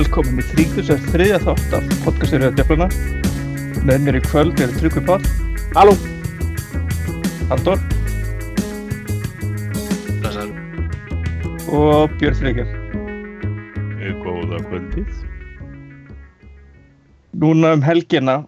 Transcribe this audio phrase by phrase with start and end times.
[0.00, 1.24] Velkomin í 33.
[1.44, 2.86] þátt af podcasturinn Djöfluna.
[3.84, 5.18] Með mér í kvöld er Tryggvi Pál,
[5.74, 5.92] Halló
[7.50, 7.82] Halldór
[10.22, 10.48] Blessar.
[11.68, 12.72] og Björn Freygjör.
[14.24, 15.12] Góða kvöldið.
[17.44, 18.40] Núna um helgina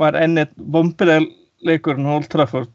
[0.00, 1.28] var ennið vombileg
[1.60, 2.72] leikurinn Old Trafford.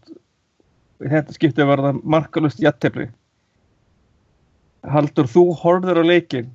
[1.01, 3.09] Í þetta skiptið var það markalust jattefli.
[4.85, 6.53] Halldór, þú horfður á leikin.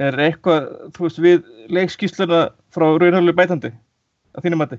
[0.00, 1.42] Er eitthvað, þú veist, við
[1.72, 2.42] leikskísluna
[2.72, 3.72] frá raunhaldið bætandi?
[4.32, 4.78] Að þínum mati?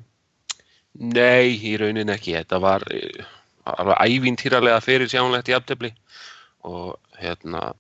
[0.94, 2.34] Nei, í raunin ekki.
[2.40, 3.21] Þetta var eh,
[3.70, 5.94] alveg ævintýralega fyrir sjánlegt í aftefli
[6.63, 7.73] og hérna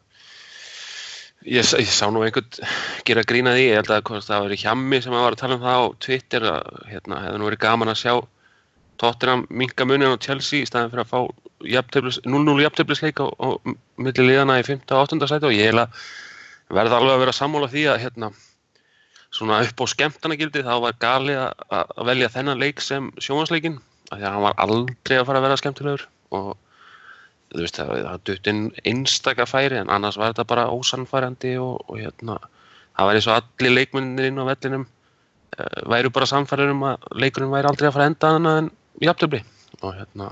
[1.45, 2.47] ég, ég sá nú einhvern
[3.07, 5.65] gera grína því, ég held að það var hjammi sem að var að tala um
[5.65, 8.13] það á Twitter að hérna, hefði nú verið gaman að sjá
[9.01, 11.19] Tottenham minka munin á Chelsea í staðin fyrir að fá
[11.73, 13.47] jafnteflis- 0-0 jafnteflisleik á, á
[13.97, 14.85] milli liðana í 5.
[14.91, 15.27] og 8.
[15.31, 16.03] sæti og ég held að
[16.69, 18.31] verða alveg að vera sammála því að hérna
[19.33, 23.79] svona upp á skemmtanagildi þá var gali að að velja þennan leik sem sjónvarsleikin
[24.11, 26.05] af því að hann var aldrei að fara að vera skemmtilegur
[26.37, 26.51] og
[27.53, 31.81] þú veist það, það dutt inn einstaka færi en annars var þetta bara ósannfærandi og,
[31.87, 32.37] og hérna
[32.93, 37.09] það var eins og allir leikmennir inn á vellinum uh, væru bara samfærir um að
[37.25, 38.71] leikurinn væri aldrei að fara að enda annað en
[39.07, 39.43] jafntöfli
[39.81, 40.31] og hérna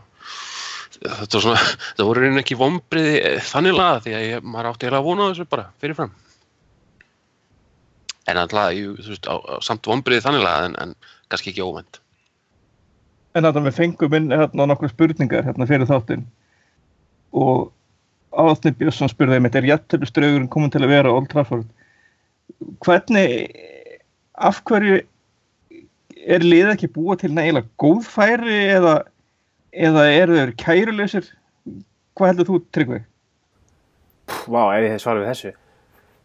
[1.02, 5.02] þetta, svona, þetta voru reynin ekki vombriði þannig laga því að ég, maður átti eiginlega
[5.02, 6.14] að vona þessu bara fyrirfram.
[8.30, 10.96] En alltaf, þú veist, á, á, samt vombriði þannig laga en, en
[11.32, 12.02] kannski ekki óvænt.
[13.36, 16.26] En þetta við fengum inn hérna nokkur spurningar hérna fyrir þáttinn.
[17.32, 17.70] Og
[18.32, 21.66] Átni Björnsson spurði einmitt er jættöflustraugurinn komin til að vera Old Trafford?
[22.84, 23.50] Hvernig
[24.40, 25.02] af hverju
[26.22, 28.94] er liðið ekki búið til nægilega góð færi eða,
[29.72, 31.30] eða eru þeir kæruleysir
[32.16, 33.00] hvað heldur þú Tryggvi?
[34.52, 35.54] Vá, ef ég hef svarið við þessu.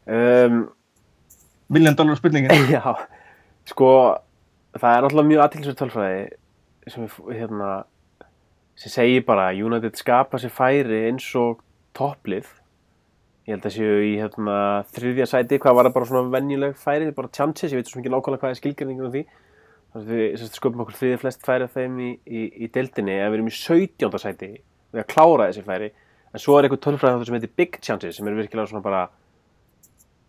[0.07, 0.59] Um,
[1.73, 2.53] Million dollar spurningin.
[2.75, 2.83] Já,
[3.67, 3.89] sko
[4.77, 6.21] það er náttúrulega mjög aðtilsverð tölfræði
[6.93, 7.71] sem, hérna,
[8.79, 11.63] sem segir bara að United skapa sér færi eins og
[11.97, 12.47] topplið.
[13.47, 14.61] Ég held að séu í hérna,
[14.95, 18.15] þriðja sæti, hvað var það bara svona venjuleg færi, bara chances, ég veit svo mikið
[18.15, 19.23] nákvæmlega hvað er skilgjörningur um því
[20.05, 23.39] við sem sköpum okkur þriðja flest færi af þeim í, í, í deildinni en við
[23.39, 24.19] erum í 17.
[24.23, 25.93] sæti við að klára þessi færi.
[26.33, 29.07] En svo er eitthvað tölfræði sem heitir big chances sem eru virkilega svona bara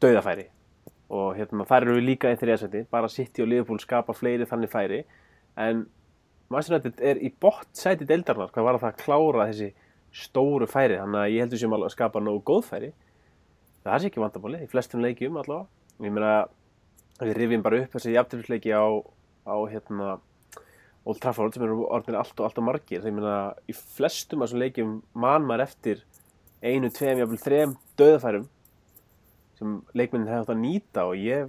[0.04, 0.48] dauðafæri
[1.08, 4.72] og hérna, þar eru við líka í þriðasæti bara City og Liverpool skapa fleiri þannig
[4.72, 5.02] færi.
[5.58, 5.86] En
[6.52, 9.72] Manchester United er í bótt sæti deildarnar hvað var það að klára þessi
[10.16, 11.00] stóru færi.
[11.00, 12.92] Þannig að ég heldur sem alveg að skapa nógu góð færi.
[13.88, 16.48] Það sé ekki vandabóli í flestum leikjum allavega.
[17.18, 18.86] Við rifjum bara upp þessi jafntöfisleiki á,
[19.48, 20.18] á hérna
[21.08, 23.00] Old Trafford sem eru orðinir allt og allt og margir.
[23.00, 26.04] Ég meina í flestum af þessum leikjum man maður eftir
[26.60, 28.48] einu, tveim, jafnvel þrem döðafærum
[29.58, 31.48] sem leikmennin hefði átt að nýta og ég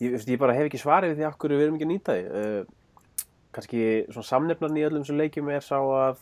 [0.00, 2.16] ég, ég, ég bara hef ekki svarið við því hverju við erum ekki að nýta
[2.16, 2.24] því.
[2.30, 3.22] Uh,
[3.56, 6.18] kannski svona samnefnan í öllum þessum leikjum er sá að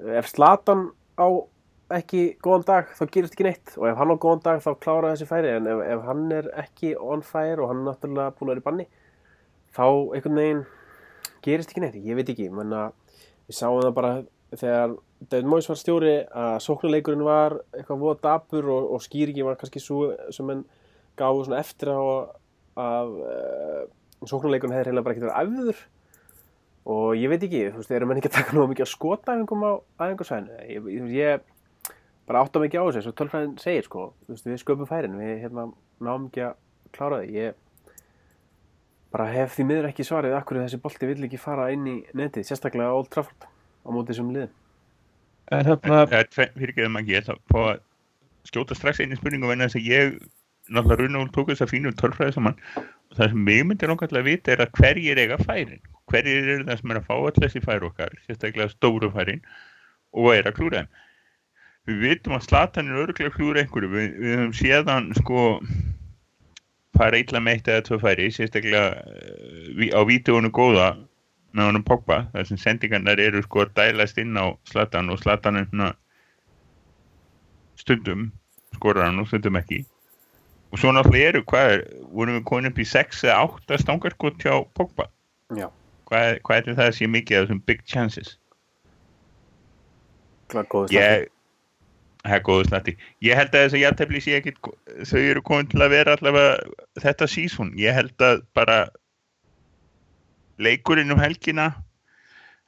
[0.00, 1.28] uh, ef Slatan á
[1.96, 3.76] ekki góðan dag þá gerist ekki neitt.
[3.76, 5.52] Og ef hann á góðan dag þá klára þessi færi.
[5.58, 8.64] En ef, ef hann er ekki on fire og hann er náttúrulega búin að vera
[8.64, 8.88] í banni
[9.76, 9.86] þá
[10.16, 10.64] einhvern veginn
[11.44, 12.90] gerist ekki neitt, ég veit ekki menna,
[13.48, 14.12] við sáum það bara
[14.50, 14.96] þegar
[15.30, 19.82] David Moyes var stjóri að sóknuleikurinn var eitthvað voða dapur og, og skýringi var kannski
[19.82, 20.64] svo sem enn
[21.20, 22.00] gáðu svona eftir á
[22.80, 23.80] að uh,
[24.26, 25.82] sóknuleikurinn hefði reynilega bara ekkert verið æfður.
[26.90, 29.34] Og ég veit ekki, þú veist, erum enn ekki að taka náðu mikið að skota
[29.36, 31.59] æfingum á æfingarsvæðinu ég, ég, ég
[32.30, 35.16] bara átta mikið á þessu eins og tölfræðin segir sko, þú veist, við sköpum færin
[35.18, 35.64] við hérna
[36.06, 36.54] náum ekki að
[36.94, 37.32] klára því.
[37.34, 37.58] Ég
[39.10, 41.96] bara hef því miður ekki svarið af hverju þessi bolti vill ekki fara inn í
[42.16, 43.46] netið, sérstaklega á Old Trafford
[43.82, 44.52] á móti þessum liðum.
[45.50, 47.80] En hérna, Það er tve- fyrirgeðum ekki, ég ætla að fá að
[48.50, 50.14] skjóta strax einu spurningu vegna þess að ég
[50.70, 54.22] náttúrulega raun og tók þess að fínu tölfræði saman og það sem mig myndir náttúrulega
[54.22, 55.82] að vita er að hverjir eiga færin.
[56.06, 59.42] Hverjir eru það sem er að fá allir þessi færi okkar sérstaklega stóru færin
[60.14, 60.94] og er að klúra þeim
[61.88, 63.92] við vitum að Slatan er öruglega klúra einhverju.
[63.92, 65.44] Við, við höfum séðan sko
[66.96, 70.90] fara illa með eitt eða tvö færi sérstaklega uh, á vídeónu góða
[71.56, 75.58] með honum Pogba þar sem sendingarnar eru sko að dælast inn á Slatan og Slatan
[75.58, 75.88] er svona
[77.80, 78.28] stundum
[78.76, 79.82] skorar hann og stundum ekki.
[80.70, 81.80] Og svo náttúrulega eru, hvað er
[82.12, 85.08] vorum við komin upp í 6 eða 8 stangarskot hjá Pogba?
[85.58, 85.66] Já,
[86.06, 88.36] hvað, hvað er það að sé mikið af þessum big chances?
[90.50, 91.26] Klart góðu ég
[92.22, 92.96] það er góðu slatti
[93.26, 94.58] ég held að þess að jættefli sé ekkit
[95.10, 96.56] þau eru komin til að vera allavega
[97.00, 98.80] þetta sísón, ég held að bara
[100.60, 101.70] leikurinn um helgina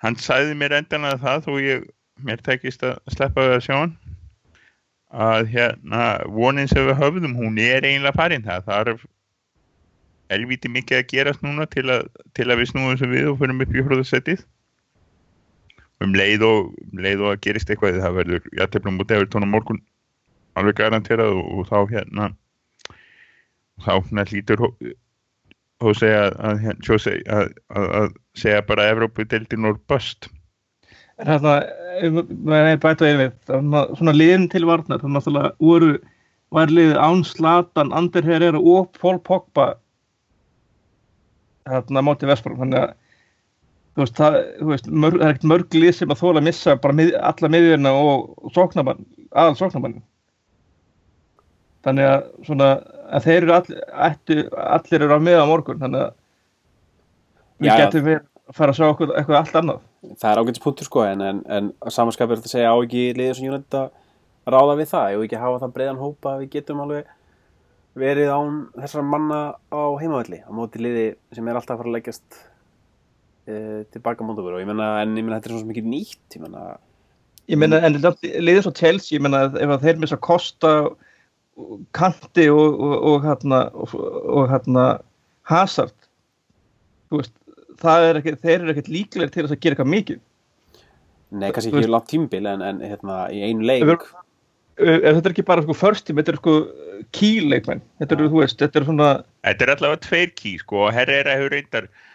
[0.02, 1.90] hann sagði mér endanlega það þó ég
[2.22, 3.96] mér tekist að sleppa við að sjá hann
[5.12, 8.46] að hérna vonin sem við höfðum, hún er eiginlega farin.
[8.46, 9.04] Það þarf
[10.32, 13.64] elvíti mikið að gerast núna til að, til að við snúum þessu við og fyrir
[13.66, 14.44] upp í hróðasettið
[16.02, 19.54] um leið og, um leið og að gerist eitthvað það verður jætteflum út eða tónum
[19.54, 19.82] morgun
[20.58, 22.28] alveg garanterað og, og þá hérna
[23.82, 24.66] þá hérna hlýtur
[25.82, 26.60] Hósi að, að,
[27.74, 30.28] að, að segja bara að Evrópu-deildin voru bust.
[31.18, 31.56] En hérna,
[32.30, 33.32] maður er bætað einvið,
[33.98, 35.90] svona liðin til varnar, þannig að það voru,
[36.54, 39.72] var liðið Án Slatan, Ander Herrera og Pól Pogba
[41.70, 42.94] hérna mótið Vesparum, þannig að
[43.92, 46.48] þú veist, það, þú veist, mörg, það er ekkert mörg lið sem að þóla að
[46.48, 50.00] missa bara mið, alla miðjurna og sóknamann, aðal sóknamann.
[51.82, 52.68] Þannig að svona,
[53.10, 53.78] að þeir eru all,
[54.08, 56.12] ættu, allir eru á miða á morgun, þannig að
[57.62, 59.82] við Já, getum við að fara að sjá okkur eitthvað allt annað.
[60.18, 63.36] það er ágætis punktur sko en, en, en samanskapir þetta að segja á ekki liðið
[63.38, 63.90] sem United að
[64.52, 67.12] ráða við það og ekki hafa það breiðan hópa við getum alveg
[68.02, 69.40] verið án þessara manna
[69.70, 71.06] á heimavalli á móti liði
[71.36, 72.40] sem er alltaf að fara að leggjast
[73.46, 76.38] e, tilbaka mótafur og ég menna en ég menna þetta er svona svo mikið nýtt
[76.38, 76.72] ég menna
[77.50, 80.72] Ég meina, en liðið svo Chelsea, ég meina, ef að þeir missa Kosta,
[81.96, 84.84] Kanti og, og, og hérna, og, og hérna
[85.50, 85.94] Hazard,
[87.10, 87.34] þú veist,
[87.82, 90.22] það er ekki, þeir eru ekkert líklegir til þess að gera eitthvað mikið.
[91.42, 93.88] nei kannski ekki langt tímbil en, en hérna í einu leik.
[93.88, 94.18] Ef
[94.82, 96.52] Ef þetta er ekki bara sko first team, þetta er sko
[97.12, 99.10] key leikmenn, þetta eru, þú veist, þetta er svona,
[99.44, 102.11] Þetta er allavega tveir ký sko og Herrera hefur reyndar uh,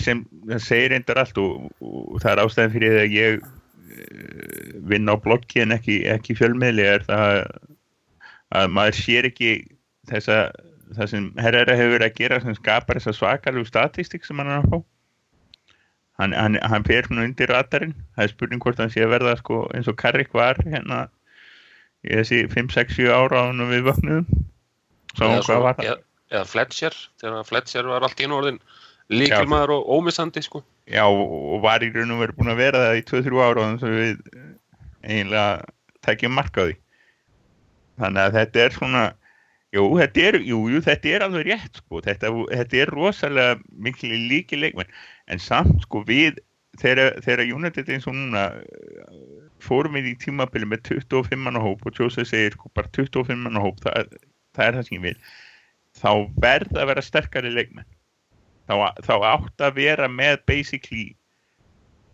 [0.00, 4.80] sem það segir reyndar allt og, og það er ástæðan fyrir því að ég uh,
[4.92, 7.40] vinn á bloggi en ekki, ekki fjölmiðli er það
[8.52, 9.52] að maður sér ekki
[10.10, 10.38] þessa,
[10.96, 14.60] það sem Herrera hefur verið að gera sem skapar þessa svakalegu statistik sem hann er
[14.60, 14.78] að fá.
[16.20, 17.94] Hann, hann, hann fer svona undir radarinn.
[18.16, 21.06] Það er spurning hvort hann sé að verða sko eins og Karrik var hérna
[22.04, 24.42] í þessi 5-6-7 ára á hann við vöknuðum.
[25.16, 25.96] Sáum eða,
[26.30, 28.60] eða, Fletcher þegar Fletcher var allt í einu orðin
[29.12, 30.62] líkilmaður og ómissandi sko.
[30.90, 33.66] Já, og og var í raun og verið búin að vera það í 2-3 ára
[33.66, 34.46] þannig að við eh,
[35.02, 35.48] eiginlega
[36.06, 36.78] tekjum marka á því.
[38.02, 39.02] Þannig að þetta er svona,
[39.76, 44.10] jú, þetta er, jú, jú, þetta er alveg rétt, sko, þetta, þetta er rosalega mikil
[44.32, 44.98] líki leikmenn,
[45.28, 46.40] en samt, sko, við,
[46.80, 49.16] þegar, United eins og núna eh,
[49.62, 53.62] fórum við í tímabili með 25 manna hóp og Jose segir, sko, bara 25 manna
[53.62, 54.16] hóp, það,
[54.56, 55.18] það er það sem ég vil,
[56.00, 56.12] þá
[56.42, 57.91] verð að vera sterkari leikmenn
[58.72, 61.10] þá, þá átt að vera með basically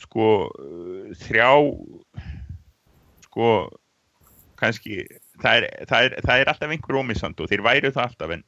[0.03, 0.27] sko
[1.25, 1.51] þrjá
[3.27, 3.49] sko
[4.59, 5.03] kannski
[5.43, 8.45] það er, það er, það er alltaf einhver ómissand og þeir væru það alltaf en,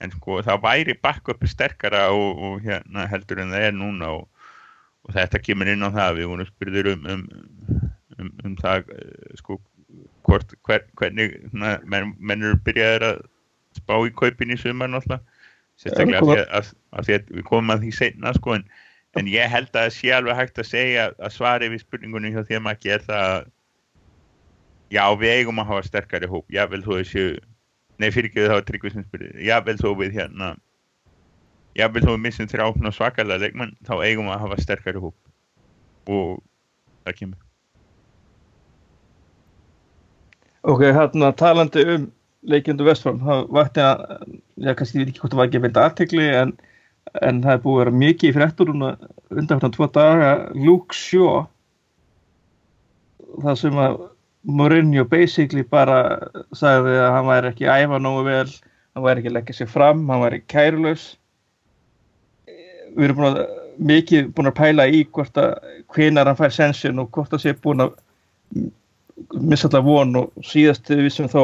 [0.00, 4.46] en sko það væri backupi sterkara og, og hérna heldur en það er núna og,
[5.06, 7.26] og þetta kemur inn á það við vorum spurður um um,
[8.18, 9.60] um, um það eh, sko
[10.28, 13.20] hvort, hver, hvernig menn, menn eru byrjaðir að
[13.76, 15.39] spá í kaupin í sumar náttúrulega
[15.80, 18.66] sérstaklega af því að, að, að því að við komum að því seinna sko en,
[19.18, 22.44] en ég held að það sé alveg hægt að segja að svari við spurningunum hjá
[22.50, 23.48] þér maður er það að
[24.90, 26.46] já við eigum að hafa sterkari hóp.
[26.50, 27.26] Jável þó þessu
[28.00, 29.30] nei fyrir ekki það var tryggvið sem spurði.
[29.46, 30.54] Jável þó við hérna
[31.78, 35.16] jável þó við missum þrjá svakalega leikmenn þá eigum að hafa sterkari hóp.
[36.10, 36.40] Og
[37.04, 37.46] það kemur.
[40.60, 42.10] Ok, hérna talandi um
[42.48, 44.04] leikjöndu vestfram, það vakti að,
[44.56, 46.52] já, kannski ég veit ekki hvort það var ekki að beita aðtegli en,
[47.20, 51.44] en það er búið að vera mikið í fréttur undanfjörðan tvo daga, Luke Shaw
[53.44, 54.00] það sem að
[54.48, 56.00] Mourinho basically bara
[56.56, 58.52] sagði að hann væri ekki æfa nógu vel,
[58.96, 61.04] hann væri ekki að leggja sér fram, hann væri kærulaus.
[62.96, 63.42] Við erum búin að
[63.90, 65.52] mikið búin að pæla í hvort að
[65.92, 67.92] hvenar hann fær sensin og hvort að sé búin að
[69.44, 71.42] missa allar von og síðast við vissum þá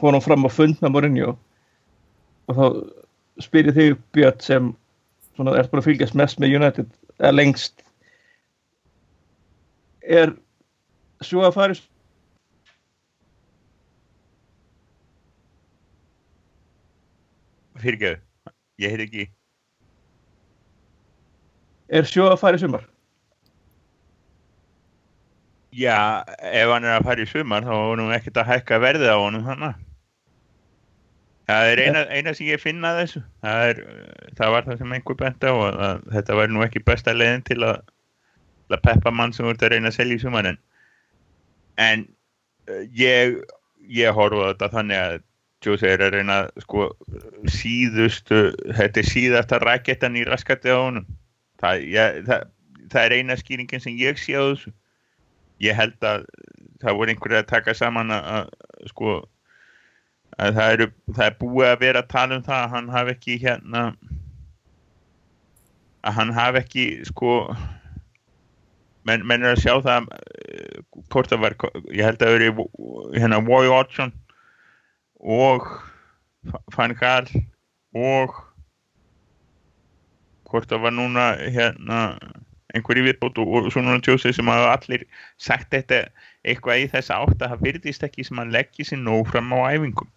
[0.00, 1.34] fór hann fram á fund með Mourinho.
[2.48, 2.64] Og þá
[3.44, 4.72] spyrir þig Björn sem
[5.36, 6.88] svona er bara að fylgjast mest með United
[7.18, 7.84] eða lengst
[10.02, 10.32] er
[11.22, 11.80] svo að fara í
[17.78, 18.18] fyrirgeðu,
[18.82, 19.24] ég heit ekki.
[21.88, 22.88] Er sjó að fara í sumar?
[25.78, 29.14] Já, ef hann er að fara í sumar þá er hann ekkert að hækka verðið
[29.14, 29.87] á honum þannig
[31.48, 33.22] það er eina, eina sem ég finna þessu.
[33.44, 33.82] Það, er,
[34.38, 37.60] það var það sem einhver bent á að, þetta væri nú ekki besta leiðin til
[37.66, 37.78] að,
[38.72, 40.60] að peppa mann sem voru að reyna að selja í sumar en,
[41.80, 42.04] en
[42.68, 43.38] eh, ég
[43.88, 45.16] ég horfa þetta þannig að
[45.64, 46.84] Jose er að reyna sko
[47.50, 51.08] síðustu, þetta er síðasta rakettan í raskati á honum.
[51.58, 52.44] Það, ég, það,
[52.92, 54.70] það er eina skýringin sem ég sé á þessu.
[55.64, 56.28] Ég held að
[56.78, 59.16] það voru einhverju að taka saman að, að sko
[60.38, 63.14] að það, eru, það er búið að vera að tala um það að hann hafi
[63.16, 63.82] ekki hérna
[66.06, 67.34] að hann hafi ekki sko
[69.08, 70.80] menn, menn er að sjá það eh,
[71.10, 71.56] hvort það var,
[71.90, 72.50] ég held að það veri
[73.18, 74.14] hérna Roy Hodgson
[75.18, 75.66] og
[76.76, 77.26] Van Gaal
[77.98, 78.36] og
[80.48, 82.02] hvort það var núna hérna
[82.76, 85.04] einhverju viðbót og, svona tjósið sem hafa allir
[85.40, 86.04] sagt þetta
[86.46, 89.72] eitthvað í þess átt að það virðist ekki sem að leggja sér nóg fram á
[89.72, 90.10] æfingum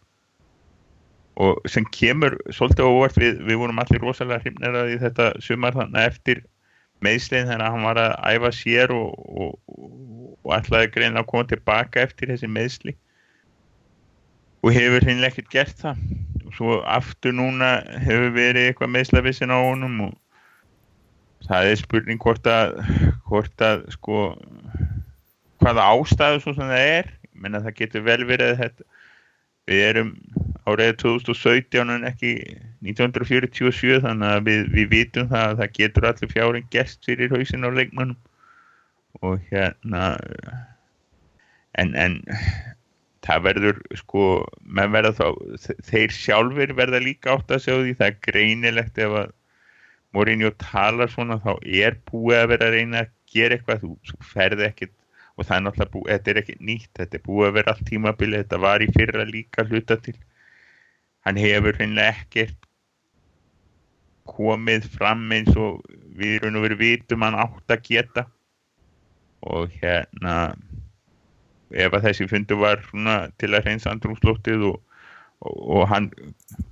[1.40, 6.42] og sem kemur svolítið óvart við, við vorum allir rosalega hrimneraði þetta sumar þannig eftir
[7.02, 9.54] meðslegin þannig að hann var að æfa sér og, og,
[10.44, 12.96] og ætlaði greina að koma tilbaka eftir þessi meðsli
[14.62, 16.04] og hefur hinnlega ekkert gert það.
[16.46, 17.72] Og svo aftur núna
[18.04, 20.18] hefur verið eitthvað meðslavissin á honum og
[21.48, 22.76] það er spurning hvort að
[23.30, 24.20] hvort að sko
[25.62, 27.12] hvaða ástæðu svo sem það er.
[27.34, 28.90] Menna það getur vel verið þetta
[29.72, 30.16] við erum
[30.70, 32.34] árið 2017 en ekki
[32.86, 37.66] 1947 þannig að við, við vitum það að það getur allir fjárin gest fyrir hausin
[37.66, 38.20] á leikmannum
[39.26, 40.04] og hérna
[41.82, 42.20] en, en
[43.26, 44.26] það verður sko
[44.78, 45.28] verða þá,
[45.90, 49.38] þeir sjálfur verða líka átt að sjá því það er greinilegt ef að
[50.12, 53.86] Mourinho talar svona þá er búið að vera að reyna að gera eitthvað.
[53.86, 54.96] Þú ferði ekkert
[55.38, 57.86] og það er náttúrulega búið, þetta er ekki nýtt þetta er búið að vera allt
[57.88, 60.18] tímabilið, þetta var í fyrra líka hluta til
[61.26, 62.62] hann hefur reynilega ekkert
[64.32, 65.82] komið fram eins og
[66.18, 68.28] við erum að vera vitum hann átt að geta.
[69.42, 70.54] Og hérna
[71.72, 72.84] ef að þessi fundu var
[73.42, 74.78] til að reynsa andrúmslóttið og,
[75.42, 76.10] og, og hann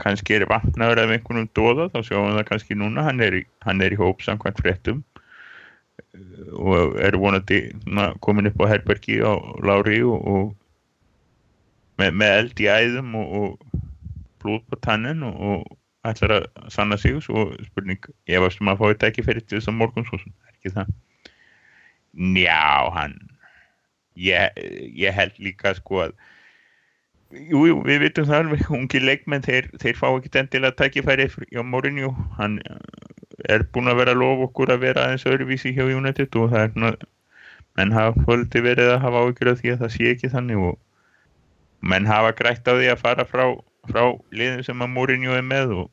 [0.02, 3.06] kannski er vatnaður af einhvernum dóða þá sjáum við það kannski núna.
[3.08, 5.04] Hann er í, í hóp samkvæmt fréttum.
[6.58, 10.46] Og er vonandi na, komin upp á herbergi á Lári og, og
[12.00, 13.80] með, með eld í æðum og
[14.44, 15.68] blóð på tannin og
[16.08, 17.18] ætlar að sanna sig.
[17.30, 20.20] Og spurning, ég varst um að fá þetta ekki fyrir til þess að morgun svo
[20.20, 20.92] er ekki það?
[22.20, 23.18] Njá, hann.
[24.20, 24.60] Ég,
[25.00, 26.18] ég held líka sko að
[27.30, 31.64] jú, jú, við vitum það alveg ungi leikmenn, þeir, þeir fá ekki endilega tækifæri hjá
[31.64, 32.12] Mourinho.
[32.40, 32.60] Hann
[33.48, 36.66] er búin að vera að lofa okkur að vera aðeins öðruvísi hjá United og það
[36.66, 36.94] er svona
[37.78, 40.80] menn hafa földi verið að hafa af því að það sé ekki þannig og
[41.92, 43.46] menn hafa grætt á því að fara frá,
[43.90, 44.04] frá
[44.36, 45.88] liðum sem að Mourinho er með og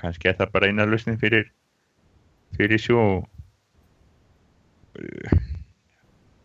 [0.00, 1.50] kannski er það bara eina lusnin fyrir
[2.56, 3.22] fyrir sjó og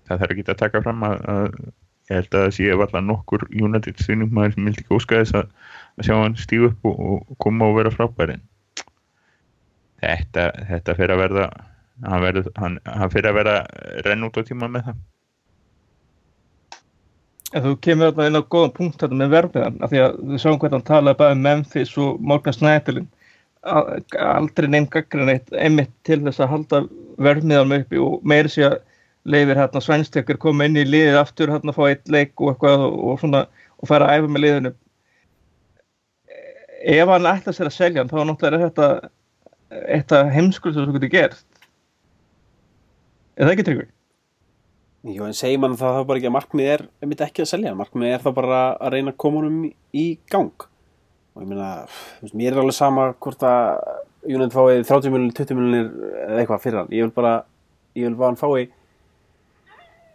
[0.07, 1.45] það þarf ekki að taka fram að, að
[2.11, 5.37] ég held að það sé valla nokkur United stundum maður sem vildi ekki óska þess
[5.39, 5.51] að,
[5.97, 8.39] að sjá hann stíu upp og, og koma og vera frábæri
[10.01, 11.47] þetta, þetta fyrir að verða
[12.09, 13.55] hann, hann, fyrir að vera
[14.07, 15.01] renn út á tíma með það
[17.51, 20.43] En þú kemur alltaf inn á góðan punkt þetta með verfiðan, af því að við
[20.43, 23.09] sjáum hvernig hann talaði bara um Memphis og Morgan Snædilin
[23.61, 26.79] aldrei nefn gaggrinn eitt einmitt til þess að halda
[27.21, 28.79] verfiðan uppi og meiri sé að
[29.29, 32.85] leifir hérna svænstekar koma inn í liðið aftur hérna að fá eitt leik og eitthvað
[32.87, 33.43] og, og svona
[33.81, 34.73] og fara að æfa með liðinu.
[36.81, 38.89] Ef hann ætla sér að selja hann þá náttúrulega er þetta
[39.93, 41.43] eitthvað heimskull sem þú getur gert.
[43.37, 43.91] Er það ekki tryggvig?
[45.01, 47.73] Jú en segir mann það þá bara ekki að markmið er einmitt ekki að selja,
[47.77, 49.63] markmið er þá bara að reyna að koma honum
[49.97, 50.67] í gang.
[51.33, 51.69] Og ég meina,
[52.37, 53.81] mér er alveg sama hvort að
[54.29, 55.87] Júnend fái 30 miljonir, 20 miljonir
[56.27, 57.31] eða eitthvað fyrir hann, ég vil bara
[57.97, 58.67] ég vil bara hann fái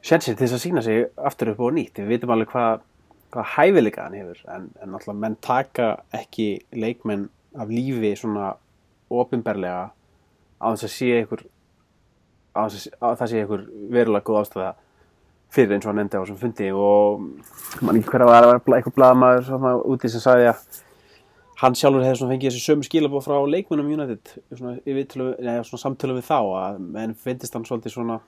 [0.07, 1.99] sjensir til þess að sína sig aftur upp og nýtt.
[1.99, 2.85] Við veitum alveg hvað
[3.35, 7.26] hva hæfileika hann hefur en, en náttúrulega menn taka ekki leikmenn
[7.59, 8.52] af lífi svona
[9.11, 9.88] ofinberlega
[10.62, 11.43] á þess að sé einhver
[12.57, 14.73] að það sé einhver verulega góð ástæða
[15.57, 17.27] fyrir eins og hann nefndi á þessum fundi og
[17.87, 20.65] mann ekki hverja var eitthvað bladamæður úti sem sagði að
[21.63, 24.35] hann sjálfur hefði fengið þessi sömu skilabóð frá leikmennum United
[25.81, 28.19] samtölu við þá að menn finnist hann svolítið svona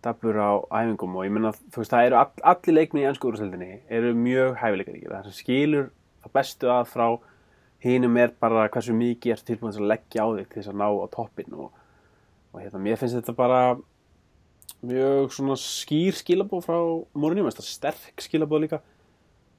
[0.00, 3.28] dabur á æfingum og ég menna þú veist það eru all, allir leikminni í ennsku
[3.28, 5.12] úrstældinni eru mjög hæfileikaríkir.
[5.12, 5.90] Það skilur
[6.24, 7.06] það bestu að frá
[7.84, 10.88] hínum er bara hversu mikið er tilbúin að leggja á þig til þess að ná
[10.88, 11.68] á toppin og,
[12.52, 13.60] og hérna mér finnst þetta bara
[14.86, 16.78] mjög svona skýr skilabóð frá
[17.14, 18.80] Mourinho, sterk skilabóð líka.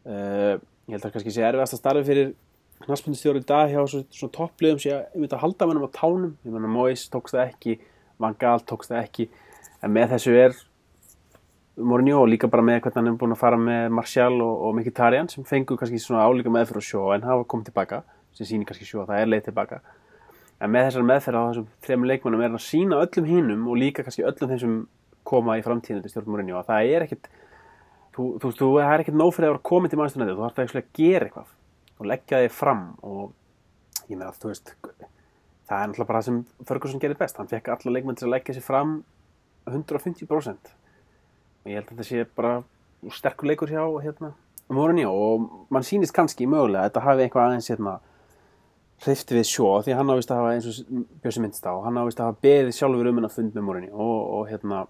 [0.01, 0.57] Uh,
[0.89, 2.33] ég held að kannski sé erfiðast að starfi fyrir
[2.81, 6.33] knaspundistjóri í dag hjá svona, svona toppliðum sem ég myndi að halda mennum á tánum.
[6.41, 7.77] Ég menna Mois tókst það ekki
[8.21, 9.27] Van Gaal tókst það ekki.
[9.81, 10.57] En með þessu er
[11.81, 15.29] Mourinho líka bara með hvernig hann er búin að fara með Martial og, og Mkhitaryan
[15.31, 18.01] sem fengur kannski svona álíka meðferð á sjó en hafa komið tilbaka
[18.35, 19.79] sem sýnir kannski sjó að það er leið tilbaka
[20.61, 23.79] en með þessar meðferð á þessum þrejum leikmannum er hann að sína öllum hinnum og
[23.81, 24.75] líka kannski öllum þessum
[25.27, 27.31] koma í framtíðinu til stjórn Mourinho að það er ekkit
[28.15, 30.81] þú, veist, þú, er ekkit nóg fyrir að vera komið til United, þú þarf það
[30.81, 31.55] að gera eitthvað
[32.01, 33.33] og leggja þig fram og
[34.09, 34.75] ég meina, þú veist
[35.71, 37.39] það er náttúrulega bara það sem Ferguson gerir best.
[37.39, 39.01] Hann fekk alla leikmenn til að leggja sig fram
[39.69, 40.71] 150%
[41.61, 42.55] og ég held að þetta sé bara
[43.13, 44.33] sterkur leikur hjá hérna,
[44.71, 47.95] Mourinho og mann sýnist kannski mögulega að þetta hafi eitthvað aðeins hérna,
[49.01, 51.99] hrifti við sjó því að hann ávist að hafa eins og Björsi minnst á hann
[52.01, 54.83] ávist að hafa beðið sjálfur um hennar fund með Mourinho og, og hérna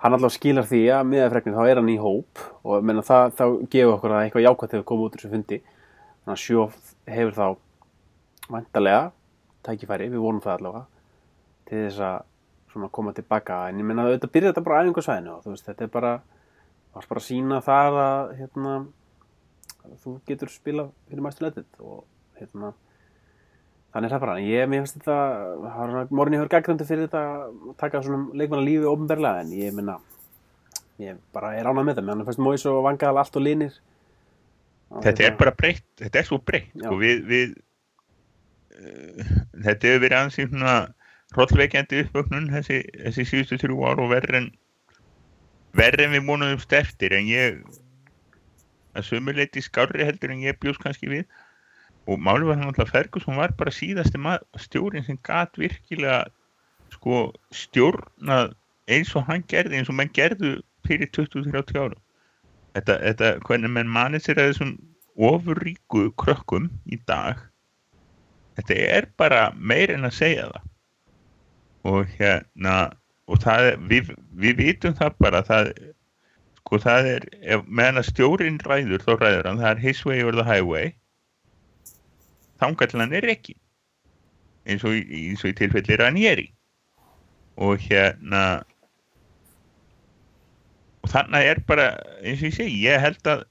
[0.00, 3.44] hann alltaf skilar því að miðafregnir þá er hann í hóp og menna, það, þá
[3.72, 5.58] gefur okkur að eitthvað jákvæmt hefur komið út úr þessu fundi.
[6.20, 6.62] Þannig að sjó
[7.10, 7.46] hefur þá
[8.54, 9.02] vantarlega
[9.66, 10.84] tækifæri, við vonum það allavega
[11.68, 13.60] til þess að koma tilbaka.
[13.68, 16.14] En ég menna auðvitað byrja þetta bara æfingarsvæðinu og veist þetta er bara
[16.96, 18.76] bara að sína þar að hérna
[19.84, 22.06] að þú getur spila fyrir mæstu letið og
[22.40, 22.72] hérna
[23.90, 28.02] þannig er það bara, ég, mér finnst þetta morgunni hefur gaggrandi fyrir þetta að taka
[28.04, 29.96] svona leikmanna lífi ofnberlega en ég minna,
[31.02, 33.74] ég bara er ánað með það, mér finnst Móis og Vangal allt og linir.
[34.90, 37.52] Þetta er bara breytt, þetta er svo breytt sko, við, við
[38.78, 40.78] uh, þetta hefur verið ansýn svona
[41.34, 44.50] hrollveikjandi uppvöknun þessi, þessi síðustu þrjú ár og verður en
[46.16, 47.60] við múnum eftir en ég
[48.90, 51.24] að sömuleiti skárri heldur en ég bjóst kannski við
[52.10, 54.18] og málið var hann alltaf Ferguson var bara síðasti
[54.58, 56.24] stjórinn sem gat virkilega
[56.90, 58.54] sko stjórnað
[58.90, 62.00] eins og hann gerði eins og menn gerðu fyrir 20-30 árum.
[62.74, 64.74] Þetta, þetta hvernig menn manið sér að þessum
[65.30, 67.38] ofurríku krökkum í dag
[68.58, 70.66] þetta er bara meir en að segja það.
[71.90, 72.76] Og hérna
[73.30, 74.12] og það við,
[74.42, 75.70] við vitum það bara það
[76.60, 77.26] sko það er,
[77.66, 80.90] meðan að stjórin ræður þá ræður hann, það er his way or the highway
[82.60, 83.56] þangað til hann er ekki
[84.68, 86.48] eins og, eins og í tilfelli Ranieri.
[87.60, 88.62] Og hérna
[91.00, 93.46] og þannig er bara eins og ég segi, ég held að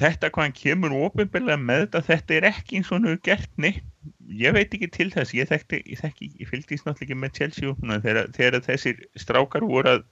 [0.00, 3.62] þetta hvað hann kemur ofinbeglega með þetta, þetta er ekki eins og hann hefur gert
[3.62, 3.84] neitt.
[4.26, 7.74] Ég veit ekki til þess, ég þekkti ég, þekki, ég fylgdist náttúrulega ekki með Chelsea
[8.04, 10.04] þegar, þegar þessir strákar voru að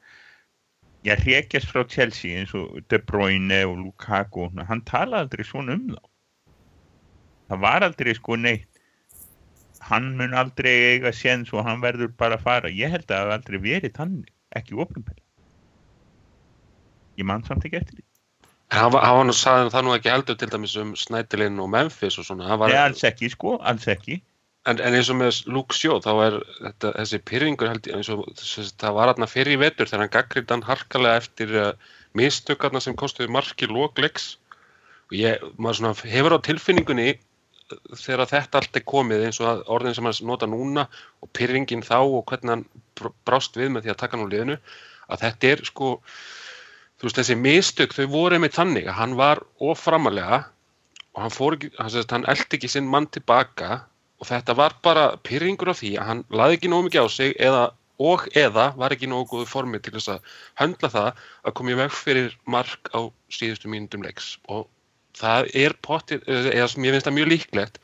[1.06, 5.86] já, hrekjast frá Chelsea eins og De Bruyne og Lukaku, hann talaði aldrei svona um
[5.92, 6.02] þá
[7.50, 8.68] það var aldrei sko neitt.
[9.84, 12.70] Hann mun aldrei eiga séns og hann verður bara að fara.
[12.72, 15.22] Ég held að það hafi aldrei verið þannig ekki ofinbeglega
[17.20, 18.04] ég man samt ekki eftir því.
[18.74, 21.68] Hann var, hann var nú sagði það nú ekki heldur til dæmis um Snædilinn og
[21.70, 22.48] Memphis og svona.
[22.48, 24.16] Hann Var, Nei, alls ekki sko, alls ekki.
[24.66, 28.08] En, en eins og með Luke Shaw, þá er þetta, þessi pyrringur held ég, eins
[28.10, 31.68] og þess- það var hann fyrir í vetur þegar hann gaggrind hann harkalega eftir uh,
[32.16, 34.30] mistökarna sem kostuði marki lókleiks
[35.10, 37.10] og ég, maður svona hefur á tilfinningunni
[37.72, 40.86] þegar þetta allt er komið eins og orðin sem hann nota núna
[41.24, 42.64] og pyrringin þá og hvernig hann
[42.98, 44.58] br- brást við með því að taka úr liðinu
[45.08, 45.94] að þetta er sko
[46.98, 50.42] þú veist þessi mistök þau voru einmitt þannig að hann var oframalega
[51.14, 53.80] og hann fór ekki, hann, hann eldi ekki sinn mann tilbaka
[54.20, 57.34] og þetta var bara pyrringur af því að hann laði ekki nógu mikið á sig
[57.42, 57.64] eða,
[58.02, 61.78] og eða var ekki nógu góðu formi til þess að höndla það að koma í
[61.82, 63.00] veg fyrir mark á
[63.32, 64.36] síðustu mínútum leiks.
[64.48, 64.66] Og
[65.18, 67.78] það er pottir, eða sem ég finnst það mjög líklegt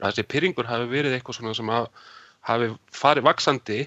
[0.00, 2.06] að þessi pyrringur hafi verið eitthvað svona sem haf-
[2.48, 3.80] hafi farið vaksandi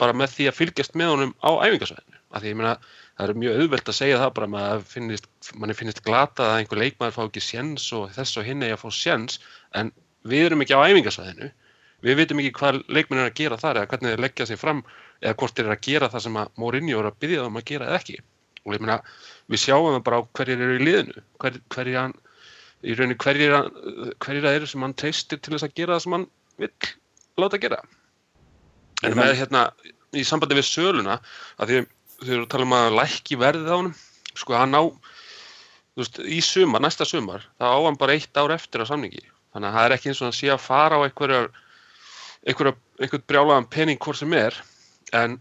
[0.00, 2.18] bara með því að fylgjast með honum á æfingasvæðinu.
[2.30, 2.74] Af því ég meina
[3.18, 5.26] það er mjög auðvelt að segja það bara að maður finnist,
[5.60, 8.82] manni finnist glata að einhver leikmaður fá ekki séns og þess og hinn eigi að
[8.84, 9.38] fá séns
[9.76, 9.92] en
[10.30, 11.50] við erum ekki á æfingasvæðinu.
[12.00, 14.82] Við vitum ekki hvað leikmenn er að gera þar eða hvernig þeir leggja sig fram
[15.20, 17.66] eða hvort þeir eru að gera það sem að Mourinho er að byggja þeim að
[17.70, 18.16] gera eða ekki
[18.70, 18.98] og ég meina
[19.50, 21.22] við sjáum það bara á hverjir eru í liðinu.
[21.42, 22.14] Hver, hverjir hann
[22.80, 26.16] í rauninni hverjir, hann- það eru sem hann treystir til þess að gera það sem
[26.16, 26.26] hann
[26.60, 26.74] vill
[27.40, 27.80] láta gera.
[29.02, 29.64] En með hérna
[30.14, 31.18] í sambandi við söluna
[31.58, 31.80] að því
[32.20, 33.94] þau eru að tala um að lækki verðið á honum
[34.36, 34.82] sko hann á
[35.96, 39.22] veist, í sumar, næsta sumar þá á hann bara eitt ár eftir á samningi.
[39.54, 41.48] Þannig að það er ekki eins og hann sé að fara á einhverjar
[42.46, 44.56] einhverja, einhvern brjálaðan pening hvort sem er.
[45.16, 45.40] En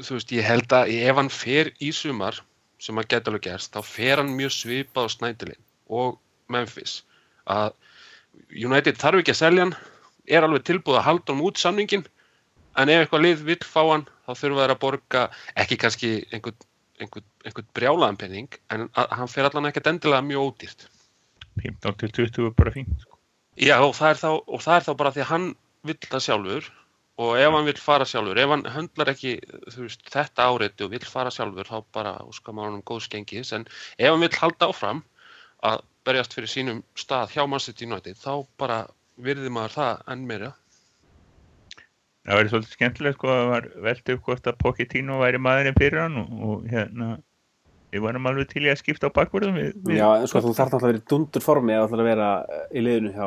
[0.00, 2.40] þú veist, ég held að ef hann fer í sumar
[2.82, 6.18] sem að geta alveg gerst, þá fer hann mjög svipað á Snædilin og
[6.52, 7.02] Memphis
[7.50, 7.74] að
[8.50, 9.76] United þarf ekki að selja hann
[10.26, 12.06] er alveg tilbúið að halda hann út samningin
[12.80, 15.24] en ef eitthvað lið vill fá hann þá þurfa þær að borga
[15.62, 16.58] ekki kannski einhvern,
[16.98, 20.88] einhvern, einhvern brjálaðan penning en hann fer allan ekkert endilega mjög ódýrt
[21.62, 23.18] 15 til 20 er bara fínt sko.
[23.60, 25.46] Já og það er þá, og það er þá bara því að hann
[25.86, 26.70] vill það sjálfur
[27.22, 29.36] og ef hann vill fara sjálfur, ef hann höndlar ekki
[29.76, 33.52] veist, þetta áreiti og vill fara sjálfur þá bara óskar maður hann um góðs gengis.
[33.54, 35.04] En ef hann vill halda áfram
[35.64, 38.80] að berjast fyrir sínum stað hjá Manchester United þá bara
[39.14, 40.50] virði maður það enn meira.
[42.24, 45.78] Það væri svolítið skemmtilegt sko að það var velt upp hvort að Pochettino væri maðurinn
[45.78, 47.08] fyrir hann og, og hérna
[47.94, 49.58] við varum alveg til í að skipta á bakvörðum.
[49.60, 52.06] Við, við Já, en sko þú þarf náttúrulega að vera í dundur formi að að
[52.08, 53.26] vera eh, í liðinu hjá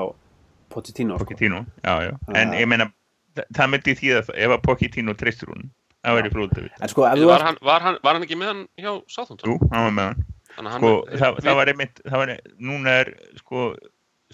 [0.73, 1.23] Pochettino sko.
[1.23, 2.89] Pochettino, já, já, en ég meina
[3.57, 5.67] það myndi því að ef að Pochettino treystur hún,
[6.05, 6.31] það væri
[6.81, 8.91] En sko, ef þú Var ert hann, var, hann, var hann ekki með hann hjá
[9.11, 9.51] Southampton?
[9.51, 10.25] Jú, hann var með hann.
[10.57, 12.33] Þannig að sko, hann, það, það var einmitt það var,
[12.69, 13.67] núna er sko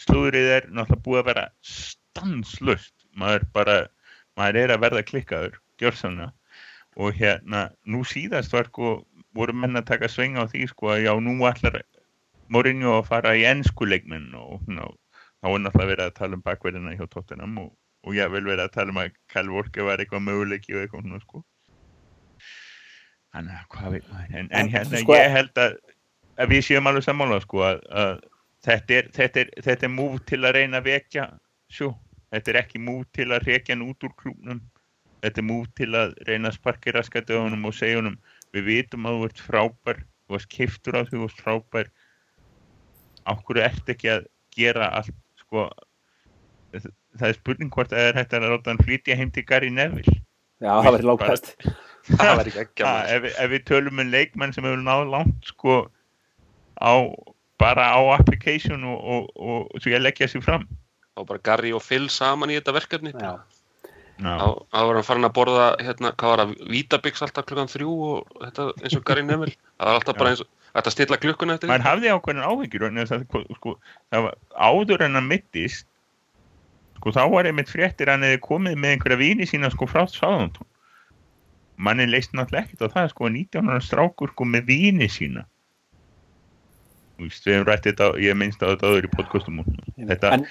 [0.03, 3.77] slúðrið er náttúrulega búið að vera stanslust maður bara,
[4.39, 6.31] maður er að verða klikkaður gjörsanna
[6.97, 8.99] og hérna, nú síðast var sko
[9.33, 11.81] voru menn að taka sveng á því sko að já, nú ætlar
[12.53, 16.93] Mourinho að fara í ennsku leikminn og þá er náttúrulega verið að tala um bakverðina
[16.97, 17.71] hjá Tottenham og,
[18.03, 21.05] og ég vil verið að tala um að Kyle Walker var eitthvað möguleiki og eitthvað
[21.05, 21.43] svona sko.
[23.33, 24.35] Þannig að hvað veit maður?
[24.39, 25.77] En, en hérna sko- ég held að,
[26.43, 28.13] að við séum alveg sammála sko að, að
[28.67, 31.27] þetta er, þetta er, þetta er múf til að reyna að vekja
[31.73, 31.89] sjó,
[32.33, 34.61] þetta er ekki múf til að rekja hann út úr klúbnum.
[35.23, 36.93] Þetta er múf til að reyna að sparki
[37.31, 38.19] honum og segja honum
[38.53, 41.89] við vitum að þú ert frábær þú varst kiftur á því þú varst frábær.
[43.23, 45.69] Ákveðu ert ekki að gera allt sko
[46.81, 49.69] það er spurning hvort að það er hægt að láta hann flytja heim til Gary
[49.73, 50.15] Neville.
[50.63, 51.49] Já, það væri lágpæst
[52.19, 55.03] það var ekki ekki Ha, ef, við- ef við tölum um leikmenn sem hefur náð
[55.11, 55.75] langt sko
[56.81, 56.93] á,
[57.61, 60.65] bara á application og, og, og, og svo ég leggja sér fram.
[61.13, 63.13] Þá bara Garri og Phil saman í þetta verkefni.
[63.13, 63.35] Já,
[64.23, 67.71] Já, þá þá var hann farin að borða hérna, hvað var það, Vítabix alltaf klukkan
[67.71, 69.55] þrjú og þetta eins og Garri Neville?
[69.79, 73.41] Það var alltaf bara eins og, þetta stilla klukkuna eftir maður hafði ákveðin að, sko,
[73.57, 73.73] sko,
[74.13, 74.37] það var
[74.69, 75.87] áður en að mittist
[77.03, 80.05] sko þá var einmitt fréttir að hann hefði komið með einhverja vini sína sko frá
[80.07, 80.69] Sáðantón
[81.77, 85.45] manni leist náttúrulega ekkert á það sko að 19 ára strákur sko með vini sína.
[87.17, 89.61] Þú veist, við hefum rætt þetta, ég minnst á þetta áður í podcastum
[90.09, 90.45] þetta, en,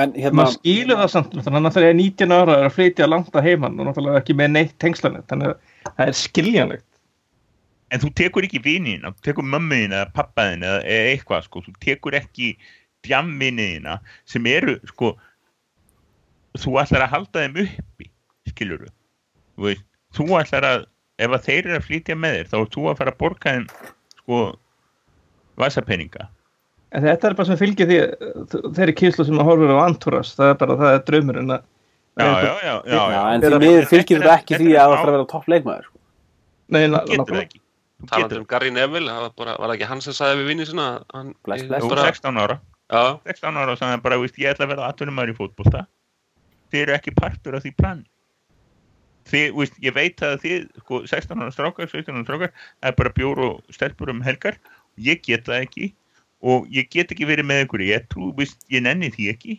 [0.00, 3.08] en hérna maður skilur það samt þannig að náttúrulega er 19 ára er að flytja
[3.08, 6.86] langt að heimann og náttúrulega ekki með neitt tengslanett þannig að það er skiljanlegt.
[7.88, 12.16] En þú tekur ekki viniðina, þú tekur mömmuðina eða pappaðina eða eitthvað sko, þú tekur
[12.18, 12.50] ekki
[13.06, 13.96] djamviniðina
[14.28, 15.14] sem eru sko
[16.62, 18.10] þú ætlar að halda þeim uppi
[18.52, 19.84] skilur þú veist,
[20.16, 20.86] þú ætlar að
[21.18, 23.54] ef að þeir eru að flytja með þér þá er þú að fara að borga
[23.54, 23.68] þeim
[24.22, 24.40] sko
[25.58, 26.28] vasapeninga
[26.96, 27.98] en þetta er bara sem fylgir því
[28.78, 31.64] þeirri kynslu sem maður horfir á Antúras það er bara það er draumurinn að
[32.18, 33.20] já, já, já, já, Já, já.
[33.34, 35.98] en því miður fylgir þetta ekki því að það þarf að vera topp leikmaður sko.
[36.68, 37.60] Nei, það nákvæmlega.
[38.08, 40.48] talandi getur um Garri Neville það var, bara, var það ekki hann sem sagði við
[40.52, 41.84] vinni sinna að hann Bless, ég- bless.
[41.84, 43.02] þú bara, 16 ára já,
[43.34, 45.84] 16 ára og sagði bara, ég ætla að vera atvinnumæður í fótbolta
[46.68, 48.06] þið eru ekki partur af því plan
[49.28, 52.98] þið, veist, ég veit að þið sko, 16 ára strákar, 17 ára strákar það er
[52.98, 54.58] bara bjór og stelpur um helgar.
[54.98, 55.88] Ég get það ekki
[56.38, 59.58] og ég get ekki verið með ykkur ég trú, veist, ég nenni því ekki.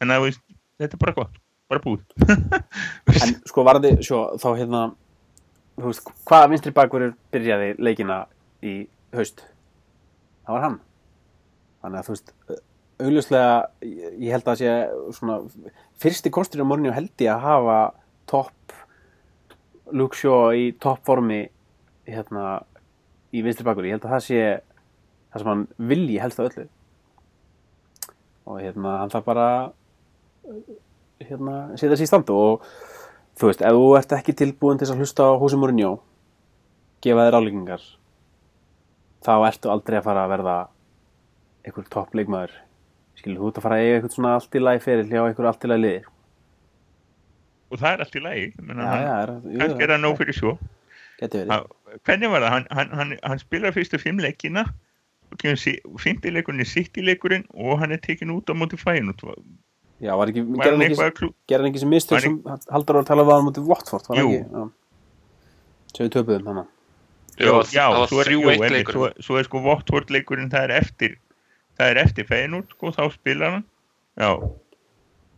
[0.00, 0.42] En það, veist,
[0.80, 1.40] þetta er bara gott.
[1.70, 2.04] Bara búið.
[3.20, 4.82] En sko varði, sjó, þá hérna
[5.80, 8.24] veist, hvaða vinstri bakverður byrjaði leikina
[8.66, 8.82] í
[9.16, 9.44] haust?
[10.46, 10.80] Það var hann.
[11.80, 12.34] Þannig að þú veist
[13.00, 14.74] augljóslega, ég held að sé
[15.16, 15.38] svona,
[16.00, 17.78] fyrsti kostur á morgunni held ég að hafa
[18.30, 18.74] topp
[19.96, 21.42] Luke Shaw í topp formi
[22.10, 22.60] hérna
[23.34, 24.44] í vinstri bakverði, ég held að það sé
[25.30, 26.66] það sem hann vilji helst af öllu.
[28.50, 29.48] Og hérna hann þarf bara
[31.20, 32.64] hérna setja sér í stand og
[33.38, 35.98] þú veist, ef þú ert ekki tilbúin til að hlusta á Húsi Mourinho
[37.04, 37.84] gefa þér álíkingar
[39.24, 40.56] þá ertu aldrei að fara að verða
[41.64, 42.56] einhver topp leikmaður
[43.20, 45.50] skilur þú ert að fara að eiga eitthvað svona allt í lagi fyrir hjá einhver
[45.52, 46.02] allt í lagi liði.
[47.70, 50.54] Og það er allt í lagi já, já, er, kannski er það nóg fyrir svo.
[51.20, 51.74] Geti verið.
[52.06, 54.70] Hvernig var það, hann, hann, hann, hann spilar fyrstu fimm leikina
[55.38, 59.22] fymtileikurinn er sittileikurinn og hann er tekin út á móti fæin út
[60.00, 62.38] já, var ekki, var gerði hann hann eitthvað ekki, hann ekki sem mistök Var sem
[62.72, 64.28] haldur að tala um að mútið Watford var Jú.
[64.28, 64.44] ekki?
[64.50, 64.70] Já.
[65.96, 66.62] sem við töpuðum hann
[67.38, 68.92] já, já, það var svo er, þrjú jú, leikur.
[68.94, 71.18] svo, svo er sko Votvort leikurinn það er eftir
[71.80, 73.64] það er eftir fæinút sko, þá spilar hann.
[74.20, 74.30] Já.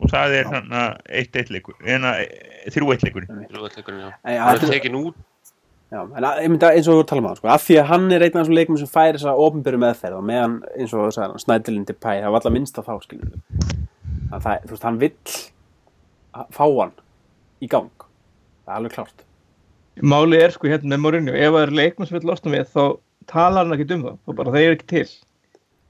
[0.03, 2.23] Og það er hann að eitt eitt leikur en að
[2.73, 4.09] þrjú eitt leikur þrjú eitt leikurinn, já.
[4.25, 5.15] Þetta- er tekin út.
[5.93, 8.23] Já, en að, að eins og við talum á sko, af því að hann er
[8.25, 11.27] einn af þessum leikum sem færi þess að ofnbyrju meðferð og meðan eins og sagði,
[11.35, 13.43] hann snædilinn til pæ, það var alltaf minnst á þá skilur við
[14.31, 15.13] það, það, þú veist, hann vill
[16.33, 16.95] að- fá hann
[17.61, 17.91] í gang.
[18.65, 19.23] Það er alveg klárt.
[20.01, 22.83] Máli er sko hérna með Mourinho ef það er leikmenn sem vil losna við þá
[23.29, 25.05] talar hann ekki um það og bara það er ekki til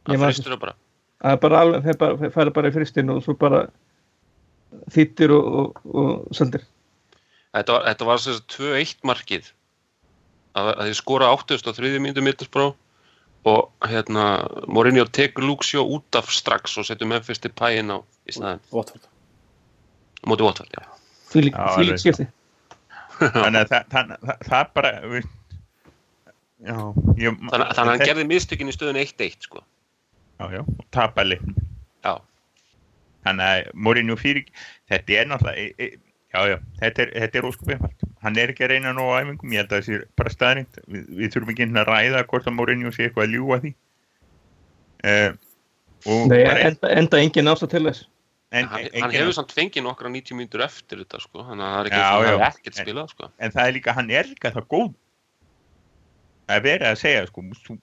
[0.07, 0.75] Man- fristur það bara
[1.23, 3.63] það er bara alveg, þeir bara, færi bara í fristinu og svo bara
[4.91, 6.65] þýttir og, og, og seldir.
[7.53, 9.51] Þetta var, þetta var sem sagt 2-1 markið.
[10.57, 12.71] Að, að þið skora 83 mínútu mittusbrá
[13.49, 14.25] og hérna
[14.71, 19.07] Mourinho tekur Shaw út af strax og setur Memphis til pæin á í staðin Watford.
[20.23, 20.83] Á móti Watford, já.
[21.33, 22.03] Því lík Já, því lík alveg.
[22.03, 22.27] skipti.
[23.33, 25.27] Þannig að það, það, það, það bara við,
[26.63, 26.77] já,
[27.19, 29.63] ég, Þannig, þannig að hann gerði mistökin í stöðun 1-1 sko.
[30.39, 31.55] Já, já, og tapa leiknum
[32.03, 32.17] Já,
[33.27, 34.49] þannig að Mourinho fyrir
[34.91, 38.05] þetta er náttúrulega e, e, já, já, þetta er, þetta er óskup einfalt.
[38.23, 40.79] Hann er ekki að reyna nóg á æfingum, ég held að það sé bara staðrind
[40.87, 43.73] við, við þurfum ekki að ræða hvort að Mourinho sé eitthvað að ljúga því.
[45.03, 45.29] Uh,
[46.09, 48.09] og Nei, bara, enda, enda engin ástæð til þess.
[48.53, 51.45] En, hann, hann hefur samt fengið nokkra 90 mínútur eftir þetta sko.
[51.47, 52.33] Þannig að það er ekki Já, já.
[52.33, 53.29] hafi ekkert spilað sko.
[53.37, 54.91] en það er líka, hann er líka það góð
[56.53, 57.77] að vera að segja sko, þú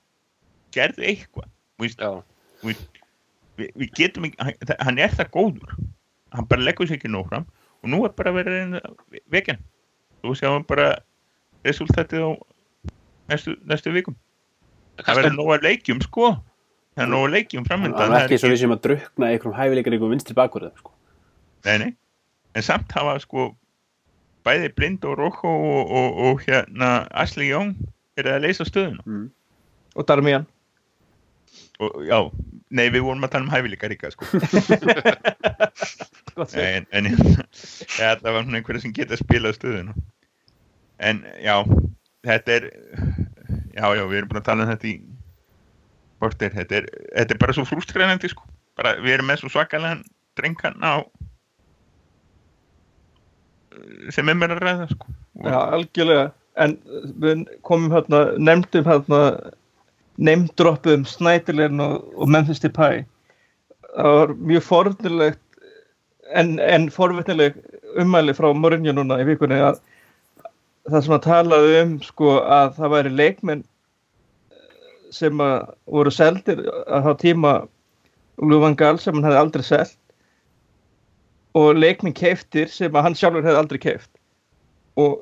[0.75, 1.49] gerðu eitthvað
[2.63, 2.77] Já,
[3.61, 5.75] við, við getum ekki, hann, það- hann er það góður.
[6.33, 7.47] Hann bara leggur sér ekki nóg fram
[7.81, 8.77] og nú er bara verið
[9.33, 9.59] vekjan
[10.23, 10.91] þú sjáum bara
[11.65, 12.31] resultatið á
[13.33, 14.17] næstu, næstu vikum.
[15.01, 16.31] Það verður nóg að leikjum sko.
[16.97, 19.35] Það er nóg að leikjum hann framöndan var ekki svo við sem að drukna í
[19.37, 20.93] einhverjum hæfileikar einhverjum vinstri bakverðum sko.
[21.65, 21.91] nei, nei.
[22.55, 23.51] en samt hafa sko
[24.45, 27.75] bæði Blind og Rocco og, og, og hérna Ashley Young
[28.17, 29.05] er að leysa stöðuna.
[29.07, 29.31] Mm.
[29.97, 30.47] og Darmian
[31.81, 32.19] og já,
[32.77, 34.25] nei við vorum að tala um hæfileika líka sko
[36.61, 39.93] en, en ja, það var svona einhverja sem geta að spila stöðuna.
[41.01, 41.57] En já
[42.27, 42.65] þetta er
[43.75, 44.95] já já við erum búin að tala um þetta í
[46.21, 48.45] bortir, þetta er, þetta er bara svo frústrænandi sko,
[48.77, 50.03] bara við erum með svo svakalega
[50.39, 50.95] drengan á
[54.13, 55.07] sem er að ræða sko.
[55.45, 56.27] Já, algjörlega.
[56.61, 56.75] En
[57.23, 59.21] við komum hérna nefndum hérna
[60.21, 63.05] nefndroppum Snædilegn og, og Memphis Depay.
[63.91, 65.41] Það var mjög forvitnilegt
[66.31, 67.57] en, en forvitnileg
[67.99, 69.81] ummæli frá Mourinho núna í vikunni að
[70.91, 73.65] það sem að talaði um sko að það væri leikmenn
[75.15, 77.55] sem að voru seldir að hafa tíma
[78.41, 79.97] Luvan Gaal sem hann hefði aldrei selt
[81.59, 84.11] og leikmenn keiftir sem að hann sjálfur hefði aldrei keift
[85.01, 85.19] og,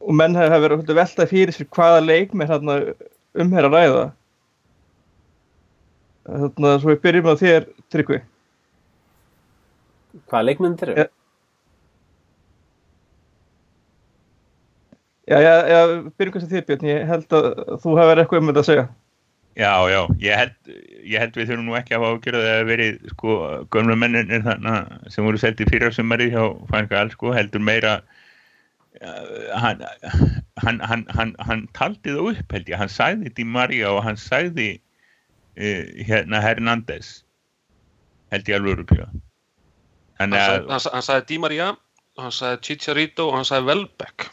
[0.00, 2.80] og menn hefði verið að velta fyrir sér hvaða leikmenn hérna
[3.42, 4.06] um hér að ræða
[6.28, 8.20] þannig að svo við byrjum á þér Tryggvi
[10.28, 11.06] hvaða leikmenn þeir eru?
[11.06, 11.14] Ja.
[15.28, 15.80] Já, já, já,
[16.16, 17.48] byrjum kannski þér Björn, ég held að
[17.82, 18.88] þú hefur eitthvað um þetta að segja
[19.58, 20.70] Já, já, ég held,
[21.02, 23.34] ég held við þurfum nú ekki að hafa ágjörð að það hafi verið sko
[23.74, 24.74] gömlu menninir þarna
[25.10, 28.17] sem voru seldi fyrir sumari hjá Fangal sko heldur meira uh,
[28.98, 29.84] hann,
[30.62, 34.18] hann, hann, hann, hann taldi það upp held ég, hann sagði Di Maria og hann
[34.18, 37.20] sagði uh, hérna Hernández
[38.34, 39.10] held ég alveg öruglega
[40.18, 40.34] hann,
[40.82, 41.72] sagði Di Maria
[42.18, 44.28] hann sagði Chicharito og hann sagði Welbeck.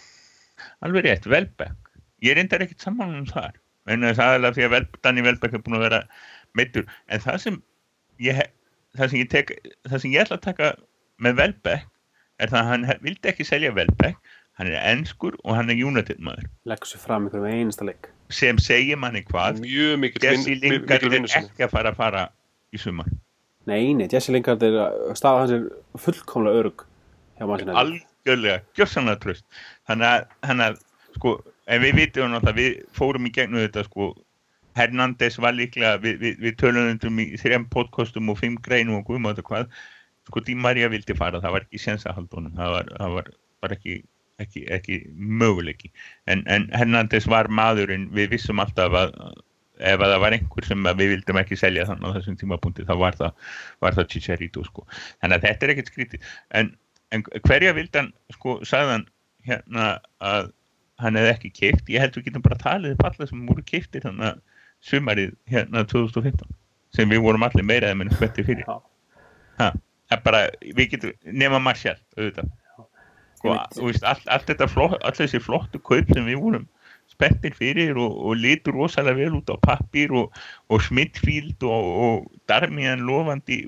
[0.85, 1.85] Alveg rétt, Velbek
[2.25, 3.57] ég reyndar ekkert saman um þar.
[3.91, 6.01] En það er aðalega því að Danny Velbek er búin að vera
[6.57, 7.57] meittur, en það sem
[8.23, 8.39] ég,
[8.97, 9.51] það sem ég tek
[9.85, 10.71] það sem ég ætla að taka
[11.21, 11.91] með Velbek
[12.41, 14.17] er það að hann vildi ekki selja Velbek
[14.59, 16.49] hann er enskur og hann er United maður.
[16.69, 18.09] Leggur sér fram einhverjum einasta leik.
[18.33, 22.25] Sem segir manni hvað Jesse Lingard er ekki að fara að fara
[22.73, 23.09] í sumar.
[23.69, 24.79] Nei, nei, Jesse Lingard er
[25.17, 25.65] staða hans er
[25.99, 26.85] fullkomlega örug
[27.39, 29.43] algjörlega, gjörsanlega tröst
[29.89, 30.77] þannig að, þannig að
[31.17, 31.33] sko,
[31.67, 34.13] en við vitum náttúrulega, við fórum í gegnum þetta sko,
[34.75, 39.45] Hernández var líklega við, við, við tölunum í þrejum podcastum og fimm greinum og þetta
[39.47, 39.69] hvað.
[40.27, 43.15] Sko, Di Maria vildi fara, það var ekki séns að halda honum, það var, það
[43.15, 43.29] var
[43.63, 43.95] bara ekki
[44.43, 45.91] ekki, ekki möguleiki.
[46.31, 48.09] En, en Hernández var maðurinn.
[48.15, 49.13] Við vissum alltaf að
[49.75, 52.93] ef að það var einhver sem við vildum ekki selja þannig á þessum tímapunkti þá
[53.01, 53.47] var það,
[53.83, 54.85] það Chicharito sko.
[55.23, 56.29] þannig að þetta er ekkert skrítið.
[56.55, 56.69] En,
[57.11, 59.07] en hverja vildi hann sko, sagði hann
[59.45, 59.87] hérna
[60.23, 60.51] að
[61.03, 64.05] hann hefði ekki keift, ég held við getum bara talið upp alla sem voru keiftir
[64.05, 64.37] þannig að
[64.85, 66.55] sumarið hérna 2015
[66.95, 68.69] sem við vorum allir meira eða minni spetti fyrir.
[69.59, 69.73] Ha,
[70.23, 72.53] bara, við getum nema Marshall auðvitað
[73.45, 76.65] sko, veist, all, allt þetta flott, all þessi flottu kaup sem við vorum
[77.15, 80.33] spenntir fyrir og, og litur rosalega vel út á pappir og,
[80.73, 83.05] og Smithfield og, og Darmian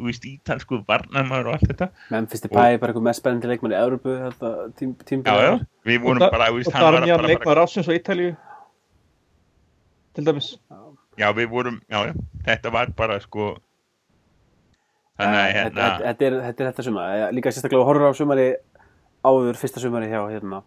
[0.04, 1.90] veist, ítalsku varnarmar og allt þetta.
[2.14, 5.54] Memphis Depay er bara einhver mest spennandi leikmann í Európu þetta tím, tím, já, já,
[5.88, 8.34] við vorum Og Darmian leikmaður ásins og Ítalíu
[10.18, 10.52] til dæmis.
[11.18, 12.14] Já, við vorum, já, já,
[12.50, 13.54] þetta var bara sko
[15.18, 16.70] þannig að Þetta- hérna þetta er þetta er
[17.08, 18.48] Eh, líka sérstaklega horfur á sumari
[19.28, 20.64] áður fyrsta sumari hjá hérna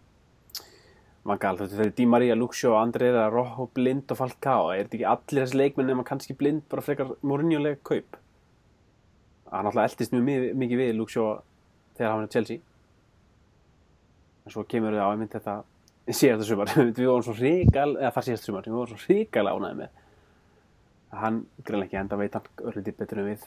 [1.27, 5.43] Vangal, þetta er Di Maria, Luxio, Andrea, Rojo, Blind og Falcao er þetta ekki allir
[5.45, 8.17] þessi leikmenn nema kannski Blind bara frekar morinjuleg kaup?
[9.51, 11.27] Hann alltaf eldist mjög mi- mikið við Luxio
[11.99, 12.63] þegar hann í Chelsea.
[14.47, 15.55] En svo kemur það á einmitt þetta
[16.09, 16.71] síðasta sumar.
[16.97, 19.91] Við vorum svo ríkal, eða það síðasta sumar við vorum svo ríkal ánæði með.
[21.21, 23.45] Hann greinlega ekki enda veit hann örlítið betur en við.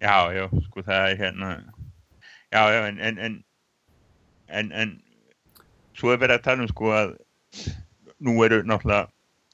[0.00, 1.50] Já, já, sko það er hérna
[2.54, 3.36] Já, já, en, en, en
[4.48, 4.96] en, en
[5.98, 7.14] svo er verið að tala um sko að
[8.24, 9.08] nú eru náttúrulega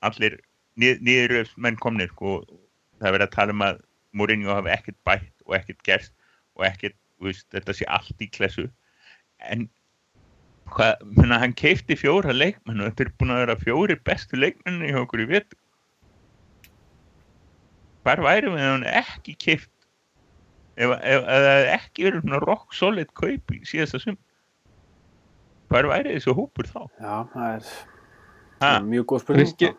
[0.06, 0.38] allir
[0.80, 3.82] nið, niður menn komnir sko, og það er verið að tala um að
[4.16, 6.14] Mourinho hafi ekkert bætt og ekkert gerst
[6.58, 8.66] og ekkert, veist, þetta sé allt í klessu.
[9.46, 9.68] En
[10.74, 14.90] hvað, menna, hann keipti fjóra leikmenn og þetta er búin að vera fjóri bestu leikmenni
[14.90, 15.58] hjá okkur í vetu
[18.04, 19.70] hvar væri við ef hann ekki keipt
[20.80, 24.16] ef það ekki verið svona rock solid kaup í síðasta sum
[25.70, 26.82] hvar væri þessu hópur þá?
[27.00, 27.72] Já, það er
[28.64, 28.72] ha?
[28.84, 29.50] mjög góð spurning.
[29.50, 29.72] Virki-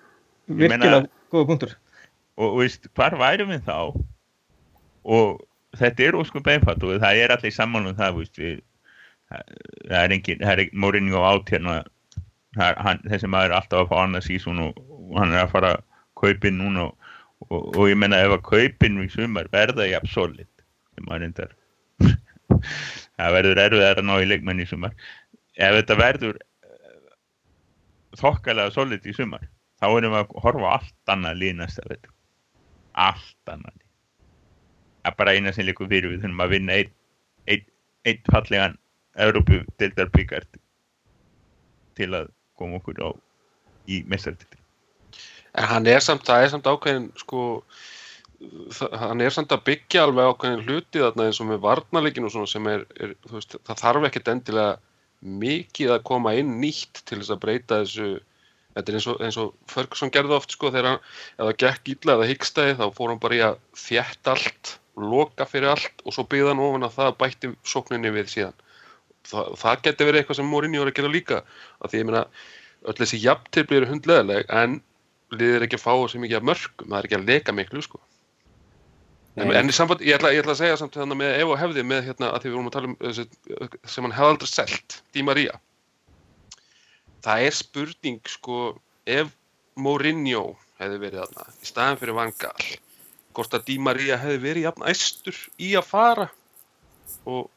[0.61, 1.77] virkilega góða punktur.
[2.39, 3.77] Og og veist, hvar væri við þá?
[5.03, 5.41] Og
[5.77, 8.61] þetta er óskum beinfatt og það er allir saman um það veist, við,
[9.29, 9.55] það,
[9.87, 10.65] það er engin það er
[11.51, 11.81] hérna.
[12.51, 15.45] Það er, hann, þessi maður er alltaf að fá annað sísón og, og hann er
[15.45, 15.83] að fara að
[16.19, 17.11] kaupin núna og,
[17.47, 20.49] og, og ég menna ef að kaupin í sumar verða jafn solid
[20.91, 21.53] sem maður reyndar
[23.17, 24.95] það verður erfiðar að ná í leikmenn í sumar
[25.61, 27.11] ef þetta verður eh,
[28.21, 29.45] þokkalega solid í sumar
[29.81, 32.09] þá erum við að horfa allt annað lið næsta veit
[33.07, 33.77] allt annað
[35.01, 36.95] það er bara eina sem líkur fyrir við þurfum að vinna einn
[37.49, 37.67] ein,
[38.05, 38.79] ein fallegan
[39.19, 40.59] Európu deildar byggart
[41.99, 43.09] til að koma okkur á
[43.89, 44.61] í mestartildi
[45.51, 47.41] En hann er samt, það er samt ákveðin sko,
[49.01, 52.51] hann er samt að byggja alveg ákveðin hluti þarna eins og með varnarleikinu og svona
[52.51, 54.77] sem er, er veist, það þarf ekkert endilega
[55.21, 58.11] mikið að koma inn nýtt til þess að breyta þessu.
[58.71, 61.01] Þetta er eins og, eins og Ferguson gerði oft sko þegar hann,
[61.35, 65.47] ef það gekk illa eða hyggstæði þá fór hann bara í að þjætt allt loka
[65.47, 68.55] fyrir allt og svo byggða hann ofan að það bætti sókninni við síðan.
[69.27, 71.41] Það, það geti verið eitthvað sem Mourinho er að gera líka
[71.81, 72.23] að því ég meina
[72.87, 74.79] öll þessi jafntefli eru hundleðileg en
[75.35, 78.01] liðir ekki að fá þessi mikið af mörgum það er ekki að leka miklu sko
[79.39, 81.59] en, en í samband, ég ætla, ég ætla að segja samt þannig með ef og
[81.61, 82.95] hefði með hérna að því við vorum að tala um
[83.93, 85.59] sem hann hefði aldrei selt Di Maria.
[87.21, 88.61] Það er spurning sko
[89.05, 89.31] ef
[89.81, 90.45] Mourinho
[90.81, 92.71] hefði verið þarna í staðan fyrir Van Gaal
[93.35, 96.27] hvort að Di Maria hefði verið jafn æstur í að fara.
[97.29, 97.47] Og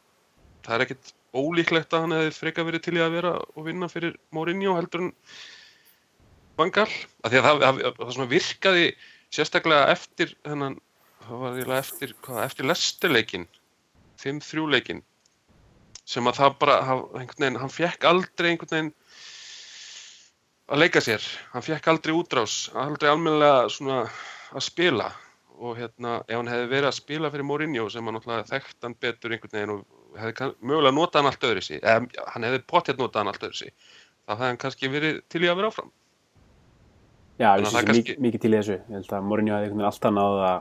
[0.65, 3.91] það er ekkit ólíklegt að hann hefði freka verið til í að vera og vinna
[3.91, 5.13] fyrir Mourinho heldur en
[6.59, 6.91] Van Gaal.
[7.25, 8.89] Af því að það, það, það svona virkaði
[9.35, 10.79] sérstaklega eftir þennan,
[11.29, 13.47] það var eiginlega eftir, hvað, eftir lesturleikin
[14.23, 15.03] 5-3 leikin
[16.05, 18.93] sem að það bara, hann, einhvern veginn, hann fekk aldrei einhvern veginn
[20.75, 24.03] að leika sér, hann fekk aldrei útrás, aldrei almennilega svona
[24.55, 25.11] að spila
[25.55, 28.97] og hérna, ef hann hefði verið að spila fyrir Mourinho sem hann náttúrulega þekkt hann
[29.01, 33.03] betur einhvern veginn og hefði mögulega notað hann allt öðru sí, eða hann hefði potið
[33.03, 33.71] notað hann allt öðru sí,
[34.25, 35.93] þá hefði hann kannski verið til í að vera áfram.
[37.35, 38.77] Já, ég kannski- mikið, til í þessu.
[38.79, 40.59] Ég held að Mourinho hefði alltaf náð að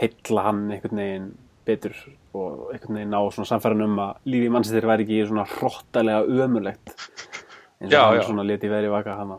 [0.00, 1.28] heilla hann einhvern veginn
[1.68, 1.94] betur
[2.34, 6.94] og einhvern veginn ná svona samfæran um að lífi mannsættir væri ekki svona hrottalega ömurlegt
[6.96, 8.26] eins og Já, hann já.
[8.28, 9.38] svona leti veðri vaka hana.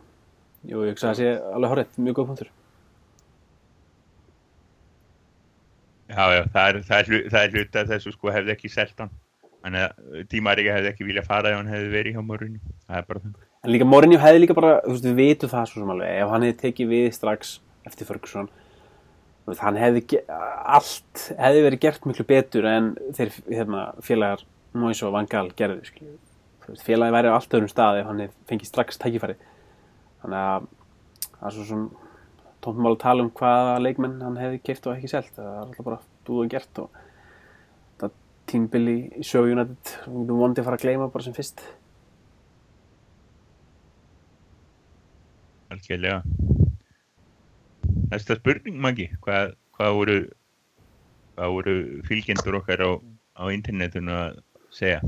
[0.66, 2.50] Jú, ég hugsa að það sé alveg horrið, mjög góð punktur.
[6.12, 9.12] Já, já, það er, það er, það er hluta þessu sko hefði ekki selt hann
[9.62, 13.06] þannig að tímaríka hefði ekki viljað fara ef hann hefði verið hjá Mourinho það er
[13.08, 15.94] bara þannig En líka Mourinho hefði líka bara, þú veist, við vitum það svo sem
[15.94, 17.52] alveg, ef hann hefði tekið við strax
[17.88, 18.50] eftir Ferguson,
[19.62, 24.46] hann hefði, allt hefði verið gert miklu betur en þeir hérna, félagar
[24.78, 26.18] Mois og Van Gaal gerðu, skilju.
[26.86, 29.36] Félagi væri á allt öðrum stað ef hann fengið strax tækifæri.
[30.22, 30.70] Þannig að
[31.34, 32.08] það er svo svona
[32.62, 35.34] tómtum að tala um hvaða leikmenn hann hefði keift og ekki selt.
[35.36, 36.00] Það er alltaf bara
[36.30, 37.02] búið og gert og
[38.00, 38.18] það
[38.54, 41.66] tímbili í United, við vondið að fara að gleyma bara sem fyrst.
[45.72, 46.22] algjörlega
[48.12, 50.16] Næsta spurning Maggi hvað, hvað voru
[51.38, 51.76] hvað voru
[52.08, 52.90] fylgjendur okkar á,
[53.40, 54.42] á internetinu að
[54.76, 55.00] segja?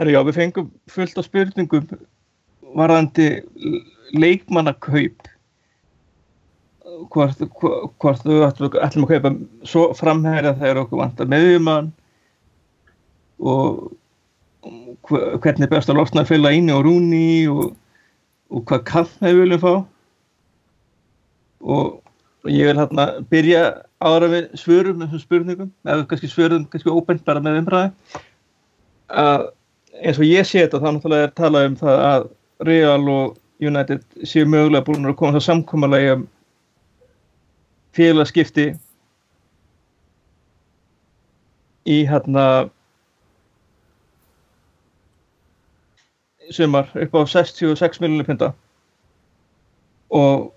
[0.00, 1.90] Herra, já, við fengum fullt af spurningum
[2.72, 3.26] varðandi
[4.16, 5.28] leikmannakaup.
[7.12, 7.40] Hvort,
[8.00, 9.32] hvort, við ætlum, að kaupa
[9.68, 11.92] svo framherja þegar okkur vantar meðjumann
[13.42, 13.92] og
[15.08, 17.72] hve- hvernig er best að losna að fylla inni og rúni og,
[18.52, 19.72] og hvað kall við viljum fá
[21.62, 23.62] og ég vil hérna byrja
[24.02, 25.72] ára við svörum þessum spurningum.
[25.86, 28.22] Eða kannski svörum kannski óbent bara með umræði
[29.12, 29.48] að
[30.02, 32.28] eins og ég sé þetta þá náttúrulega er talað um það að
[32.66, 36.24] Real og United séu mögulega búin að koma það samkomalagi um
[37.92, 38.66] félagskipti
[41.92, 42.46] í hérna
[46.52, 48.52] sumar upp á 66 miljonir pinda
[50.12, 50.50] og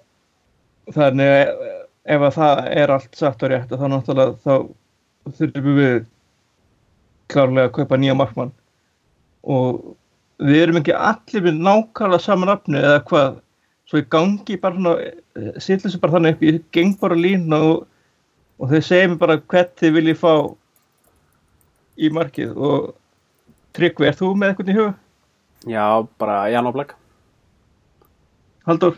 [0.94, 1.64] þannig að
[2.06, 5.96] ef að það er allt satt og rétt þá náttúrulega þá þurfum við
[7.34, 8.52] klárlega að kaupa nýja markmann.
[9.46, 9.96] Og
[10.42, 13.40] við erum ekki allir við nákvæmlega saman afnu eða hvað.
[13.86, 17.86] Svo í gangi bara svona sýtlir sem bara þannig upp, ég geng bara lín og,
[18.58, 20.32] og þau segja mér bara hvert þið viljið fá
[21.98, 22.54] í markið.
[22.58, 22.94] Og
[23.76, 24.94] Tryggvi, er þú með eitthvað í huga?
[25.66, 25.86] Já,
[26.22, 26.96] bara Jan Oblak.
[28.66, 28.96] Haldur,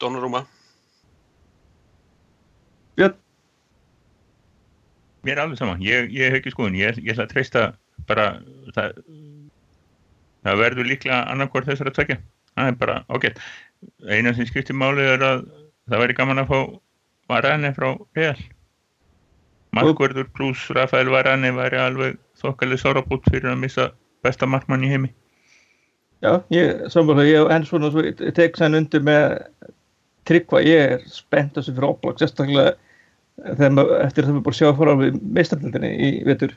[0.00, 0.42] Donnarúma,
[2.94, 3.18] Björn,
[5.24, 7.60] Mér er alveg saman, ég, ég hef ekki skoðun, ég, ég ætla að treysta
[8.08, 8.26] bara,
[8.76, 8.98] það,
[10.44, 12.16] það verður líklega annarkvort þessar að tvekja,
[12.52, 13.40] það er bara ágætt.
[14.04, 15.46] Eina sem skiptir máli er að
[15.88, 16.58] það væri gaman að fá
[17.32, 17.88] Varane frá
[18.18, 18.42] Real.
[19.74, 23.88] Markverður pluss Rafael Varane væri alveg þokkalið sárabút fyrir að missa
[24.24, 25.14] besta markmann í heimi.
[26.20, 29.40] já, ég, samfélag, ég en svona svo, ég tek sæn undir með
[30.28, 32.74] Tryggva, ég er spennt þessu fyrir Oblak, sérstaklega
[33.74, 36.54] maður, eftir það við búin að sjá fara við meistardildinni í vetur.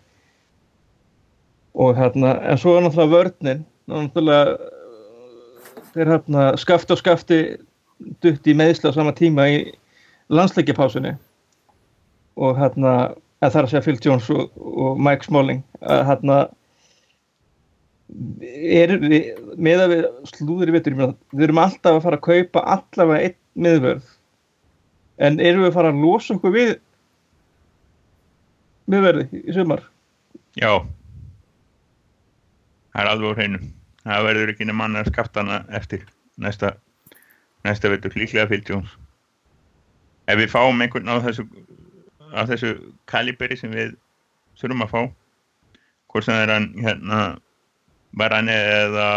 [1.78, 4.57] Og hérna, en svo er náttúrulega vörninn, náttúrulega
[5.93, 7.39] þeir hérna skafti og skafti
[8.24, 9.61] dutt í meðsla á sama tíma í
[10.34, 11.15] landsleikjapásunni.
[12.38, 12.93] Og hérna
[13.41, 16.38] en það er að segja Phil Jones og, og Mike Smalling að hérna
[18.47, 22.63] er við, með að við slúður í meina, við erum alltaf að fara að kaupa
[22.78, 24.07] allavega einn miðvörð
[25.27, 26.73] en erum við að fara að losa okkur við
[28.87, 29.85] miðverði í sumar
[30.57, 30.71] Já,
[32.89, 33.59] það er alveg á hreinu.
[34.01, 36.07] Það verður ekki nema annar skaftana eftir
[36.41, 36.71] næsta,
[37.67, 38.95] næsta vetur, líklega Jones.
[40.25, 41.45] Ef við fáum einhvern á þessu,
[42.33, 42.73] á þessu
[43.05, 43.93] kaliberi sem við
[44.57, 45.01] þurfum að fá,
[46.09, 47.21] hvort sem er hann hérna
[48.17, 49.09] Varane eða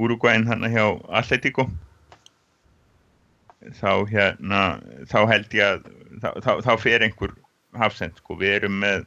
[0.00, 1.68] Uruguayin hérna hjá Atletico,
[3.78, 4.62] þá hérna,
[5.10, 5.88] þá held ég að,
[6.22, 7.34] þá, þá, þá fer einhver
[7.78, 9.06] hafsend, sko, við erum með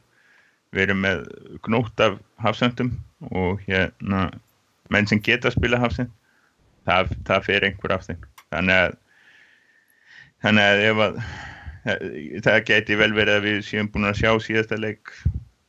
[0.74, 1.24] við erum með
[1.64, 2.92] gnótt af hafsendum
[3.30, 4.28] og hérna
[4.92, 6.10] menn sem geta að spila hafsend
[6.86, 8.24] það, það fer einhver af þeim.
[8.52, 8.96] Þannig að
[10.44, 11.20] þannig að ef að
[12.44, 15.14] það, geti vel verið að við séum búin að sjá síðasta leik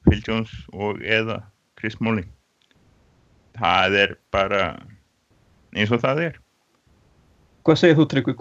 [0.08, 1.42] Phil Jones og eða
[1.80, 2.30] Chris Smalling.
[3.58, 4.64] Það er bara
[5.74, 6.42] eins og það er
[7.68, 8.36] hvað segir þú Tryggvi,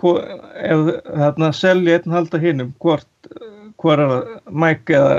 [0.71, 3.31] ef hérna selja einn halda hinnum hvort,
[3.81, 5.17] hvort er það Mike eða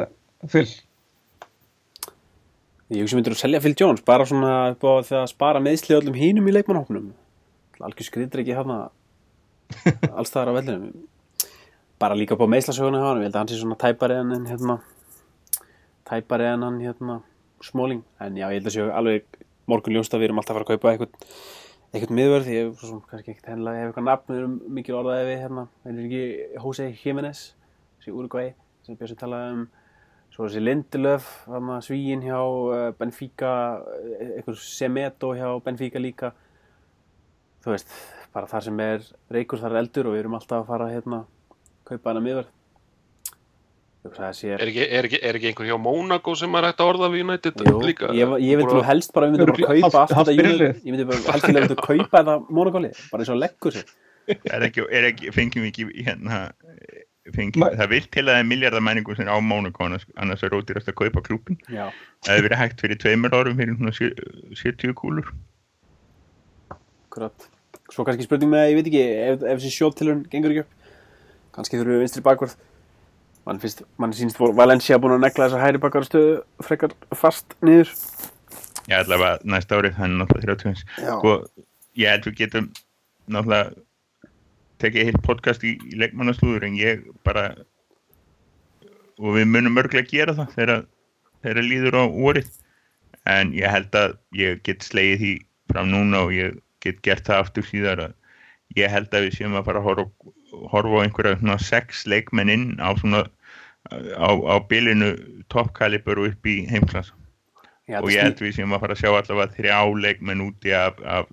[0.47, 0.67] Phil
[2.87, 5.95] Ég hugsa myndir að selja Phil Jones bara svona upp á því að spara meðsli
[5.97, 7.09] öllum hínum í leikmannhóknum.
[7.83, 8.77] Algjör skriður ekki hérna
[10.15, 10.93] alls staðar á vellinu.
[11.99, 13.01] Bara líka upp á meðslasöguna.
[13.19, 14.77] Ég held að hann sé svona tæpari en, hérna
[16.07, 17.19] tæpari en hann hérna
[17.59, 18.05] smóling.
[18.23, 19.27] En já, ég held að sé alveg
[19.67, 21.35] morgun ljóst að við erum alltaf að fara að kaupa eitthvað
[21.93, 24.97] eitthvað miðverð, ég hef svo sem kannski ekkert hennilega hef eitthvað nafn, við erum mikil
[24.99, 26.23] orðaði við hérna, það er ekki
[26.63, 27.43] Jose Jiménez
[27.97, 28.53] þessi Uruguay,
[28.85, 29.67] sem Björnsson talaði um
[30.37, 31.29] Svo þessi Lindelöf,
[31.81, 33.51] svíin hjá uh, Benfica,
[34.19, 36.29] eh, einhver Semedo hjá Benfica líka.
[37.63, 37.95] Þú veist,
[38.35, 41.23] bara þar sem er reykur þar er eldur og við erum alltaf að fara hérna,
[41.89, 42.51] kaupa hana miðverð.
[42.51, 43.86] Ég hugsa að það
[44.37, 44.53] sé...
[44.55, 47.25] er ekki, er, ekki, er ekki einhver hjá Monaco sem er hægt að orða við
[47.25, 48.11] United Jú, líka?
[48.15, 50.93] ég, ég myndi nú helst bara, við myndum bara Örugglega kaupa allt þetta United, ég
[50.95, 53.91] myndi bara helst að við myndum kaupa þetta Monaco-lið, bara eins og leggur sér.
[54.53, 56.39] er ekki, er ekki, fengjum við ekki hérna
[57.35, 60.43] fengjum, Ma- það vil til að það er miljardamæningu sem er á Mónaco annars, annars
[60.47, 61.89] er rótirast að kaupa klúpin Já,
[62.23, 64.15] það hefur verið hægt fyrir tveimur árum fyrir svona sjö-
[64.55, 65.31] 70 kúlur
[67.17, 67.47] akkurat.
[67.91, 70.95] Svo kannski spurning með, ég veit ekki, ef, ef þessi sjóttilun gengur ekki upp,
[71.55, 72.55] kannski þurfum við vinstri bakvörð.
[73.47, 76.31] Man finnst, man sínst voru Valencia búin að negla þessa hæri bakvörð stöðu
[76.67, 77.93] frekar fast niður.
[78.87, 81.13] Já, allavega næsta árið, hann er náttúrulega 30 Já.
[81.15, 81.33] sko,
[81.99, 82.69] ég held við getum
[83.31, 83.71] náttúrulega
[84.83, 87.49] tekið heilt podcast í, í leikmannaslúður en ég bara
[89.17, 90.83] og við munum mörglega gera það þegar,
[91.45, 92.51] þegar líður á orið
[93.27, 95.33] en ég held að ég get slegið því
[95.73, 98.13] fram núna og ég get gert það aftur síðar að
[98.77, 100.05] ég held að við séum að fara að horfa,
[100.73, 103.25] horfa á einhverja svona sex leikmenn inn á svona
[103.91, 105.13] á, á bilinu
[105.51, 107.15] toppkalibur og upp í heimklassa
[107.87, 110.97] Já, og ég held við séum að fara að sjá allavega þrjá leikmenn úti af,
[111.07, 111.29] af,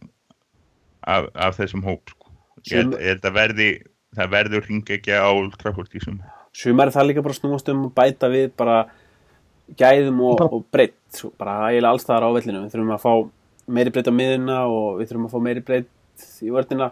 [1.02, 2.30] af, af þessum hóp sko.
[2.70, 3.70] ég, held, að verði
[4.14, 6.20] það verður hringa ekki á Old Trafford í sum
[6.54, 8.76] Sumar er það líka bara snúast um að bæta við bara
[9.78, 12.62] gæðum og, og breytt, svo bara eiginlega alls staðar á vellinu.
[12.64, 13.12] Við þurfum að fá
[13.74, 16.90] meiri breytt á miðuna og við þurfum að fá meiri breytt í vördina.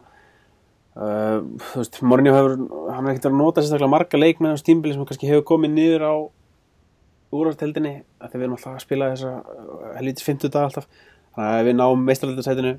[0.92, 1.40] Uh,
[1.70, 2.54] þú veist, Mourinho hefur,
[2.92, 6.04] hann er ekkert að nota sérstaklega marga leikmenn á stímbili sem kannski hefur komið niður
[6.04, 6.14] á
[7.32, 10.88] úrvarteldinni að við erum alltaf að spila þessa uh, helvítis 50 dag alltaf.
[11.32, 12.74] Þannig að við náum meistaraldasætinu,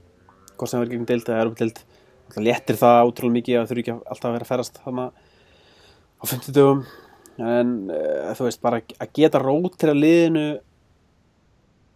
[0.53, 1.81] hvort sem verður gegn deild eða erupdeild,
[2.27, 6.23] alltaf léttir það ótrúlega mikið að þurfi ekki alltaf að vera að ferast þarna á
[6.29, 6.85] 50 dögum
[7.41, 10.45] en uh, þú veist bara að geta rót til að liðinu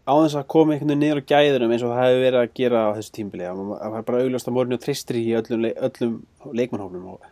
[0.08, 2.53] á þess að koma einhvern veginn niður á gæðunum eins og það hefur verið að
[2.60, 5.74] gera á þessu tímbili að það er bara augljóst að Mourinho tristir í öllum, le-
[5.88, 6.14] öllum
[6.62, 7.28] leikmannhófnum og,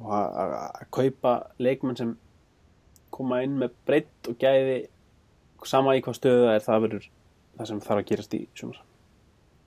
[0.00, 2.14] og að, að, að kaupa leikmann sem
[3.12, 4.78] koma inn með breytt og gæði
[5.68, 7.08] sama í hvað stöðu það er það verður
[7.60, 8.80] það sem þarf að gerast í sumar.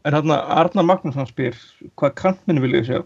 [0.04, 1.56] En hérna Arnar Magnússon spyr
[2.02, 2.98] hvað kantmennu viljið sjá?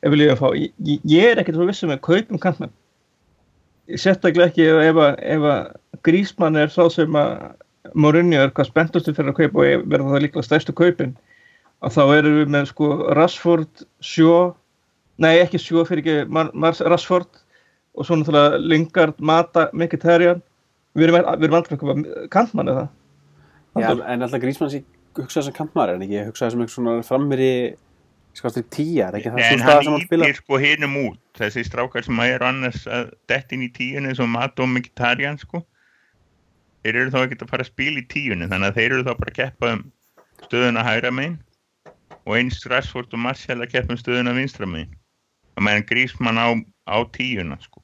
[0.00, 2.72] Ef viljið að fá, ég, ég- ég er ekkert svo vissum með kaupum kantmenn.
[3.98, 5.20] Sérstaklega ekki ef, að-
[5.50, 7.42] að Grísmann er sá sem að
[7.94, 11.16] Mourinho er hvað spenntustu fyrir að kaupa og verða það líklega stærstu kaupin
[11.84, 14.52] að þá erum við með sko Rashford, Shaw
[15.22, 17.42] nei ekki Shaw fyrir ekki Mar Mars Rashford
[17.96, 20.42] og svo náttúrulega Lingard, Mata, Mkhitaryan
[20.96, 22.86] við erum, við erum aldrei að kaupa kantmann eða?
[23.76, 24.82] Já, en alltaf Grísmann sé
[25.16, 27.52] hugsaði sem kantmaður en ekki hugsaði sem eitthvað svona frammeri
[28.36, 31.20] skastir tíja, er ekki það En svo stað sem hann ítir sko hinum út.
[31.38, 35.62] Þessi strákar sem er annars að dettin í tíunni eins og Mato og Mkhitaryan sko
[36.86, 39.12] þeir eru þá ekki að fara að spila í tíunni þannig að þeir eru þá
[39.18, 39.82] bara að keppa um
[40.46, 41.36] stöðuna hægra megin
[42.26, 44.94] og eins Rashford og Martial að keppa um stöðuna vinstra megin.
[45.56, 46.48] Og meðan Grísmann á,
[46.86, 47.82] á tíuna sko.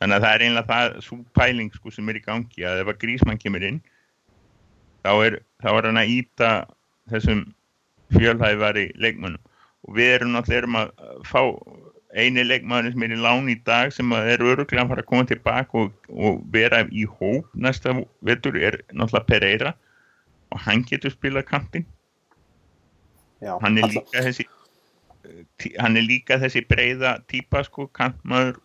[0.00, 2.92] Þannig að það er einlega það svo pæling sko sem er í gangi að ef
[2.92, 3.80] að Grísmann kemur inn
[5.06, 6.50] þá er, þá er hann að íta
[7.12, 7.42] þessum
[8.16, 9.42] fjölhæfari leikmönnum.
[9.86, 10.92] Og við erum náttúrulega erum að
[11.28, 11.42] fá
[12.16, 15.26] eini leikmaður sem er í lán í dag sem er öruglega að fara að koma
[15.28, 17.92] tilbaka og, og vera í hóp næsta
[18.24, 19.74] vetur er náttúrulega Pereira.
[20.54, 21.86] Og hann getur spilað kantinn.
[23.42, 24.46] Já, hann er alla- líka þessi
[25.80, 28.60] hann er líka þessi breyða típa sko, kantmaður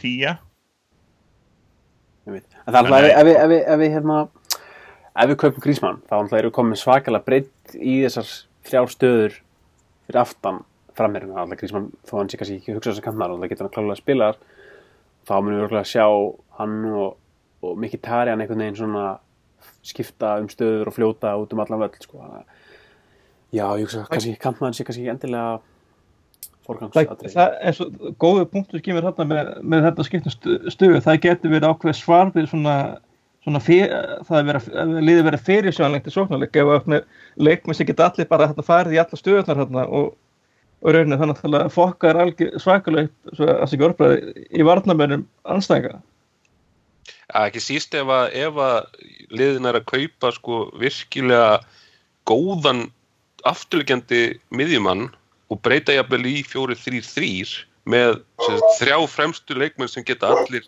[0.00, 0.38] tíja.
[2.28, 4.16] En það er alltaf, ef, ef, ef, ef, við hérna
[5.18, 8.32] ef við kaupum Grísmann, þá alltaf erum við komið svakalega breytt í þessar
[8.68, 9.38] þrjár stöður
[10.08, 10.60] fyrir aftan
[10.98, 13.66] framherjum alltaf Grísmann, þó hann sé kannski ekki hugsa þess að kannar og það getur
[13.68, 14.28] hann klálega að spila
[15.28, 16.06] þá munum við örugglega sjá
[16.58, 17.16] hann og,
[17.62, 19.06] og mikið Tarjan einhvern veginn svona
[19.88, 22.20] skipta um stöður og fljóta út um allan völl sko.
[22.22, 22.54] Að-
[23.56, 25.58] Já, ég hugsa kannski kantmaður sé kannski ekki endilega
[27.32, 27.86] það er svo
[28.20, 32.32] góðu punktur skimur hérna með, með þetta skiptum stu- stöðu það getur verið ákveð svar
[32.34, 32.74] við svona,
[33.46, 33.94] svona fyr,
[34.28, 36.76] það er að liðið verið fyrirsjónlegt í sóknarleik ef að
[37.78, 40.10] sem geta allir bara hérna, farið í alla stöðunar hérna, og,
[40.82, 42.20] og rauninni þannig að það fokkar
[42.62, 45.98] svakalega upp svo orðbræði í varnamönnum anstæðinga
[47.28, 48.78] að ekki síst ef að, að
[49.34, 51.58] liðin er að kaupa sko virkilega
[52.28, 52.86] góðan
[53.48, 55.08] afturlegjandi miðjumann
[55.48, 57.28] og breyta jafnvel í 4-3-3
[57.88, 60.66] með sem sagt, þrjá fremstu leikmenn sem geta allir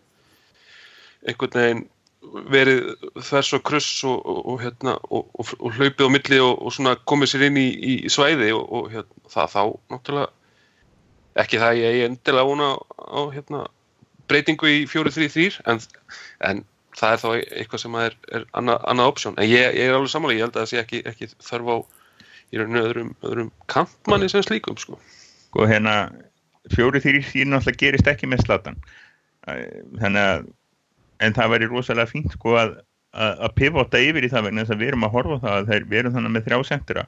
[1.28, 1.82] einhvern veginn
[2.21, 2.83] verið
[3.16, 7.05] þvers og kruss og, og, og, hérna, og, og, og hlaupið á milli og, og
[7.09, 9.62] komið sér inn í, í svæði og, og hérna, það þá
[9.95, 10.29] náttúrulega
[11.41, 13.62] ekki það ég endilega vona á hérna,
[14.29, 15.81] breytingu í 4-3-3 en,
[16.45, 16.62] en
[16.99, 20.12] það er þá eitthvað sem er, er annað, annað option en ég, ég er alveg
[20.12, 21.77] samanlega, ég held að það sé ekki, ekki þörf á
[22.51, 24.99] í rauninu öðrum, öðrum kantmanni sem slíkum sko.
[25.49, 26.11] sko hérna
[26.75, 28.81] fjóri þýri síðan náttúrulega gerist ekki með slatan
[29.47, 30.49] þannig að
[31.21, 32.79] en það væri rosalega fínt sko að
[33.11, 35.71] að að pivota yfir í það vegna þess að við erum að horfa það að
[35.71, 37.03] þeir við erum þannig með þrjá sendera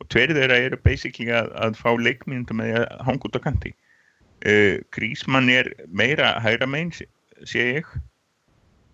[0.00, 3.74] og tveir þeirra eru basically að, að fá leikmyndum með að hanga út á kanti.
[4.42, 7.06] Uh, Grísmann er meira hægra megin sé,
[7.52, 7.90] ég.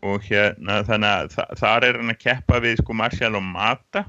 [0.03, 4.05] Og hérna þannig að þa þar er hann að keppa við sko Marcial og Mata.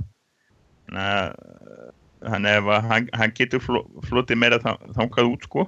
[0.89, 5.68] Þannig að hann, hann getur flotið meira þá- þangað út sko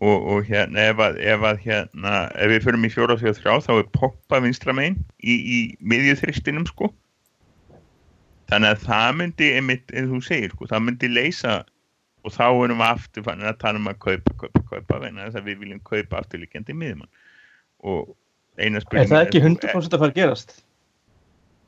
[0.00, 3.54] og, og hérna ef að, ef að hérna ef við förum í fjóra og þrjá
[3.64, 6.90] þá er poppa vinstra megin í, í miðjuþristinum sko.
[8.50, 11.56] Þannig að það myndi einmitt, eins og þú segir sko, það myndi leysa
[12.26, 15.48] og þá erum við aftur fannin að tala um að kaupa, kaupa, kaupa þess að
[15.48, 17.10] við viljum kaupa afturlíkjandi miðjumann.
[17.86, 18.14] Og
[18.60, 20.56] eina er spurning það ekki 100% að fara að gerast?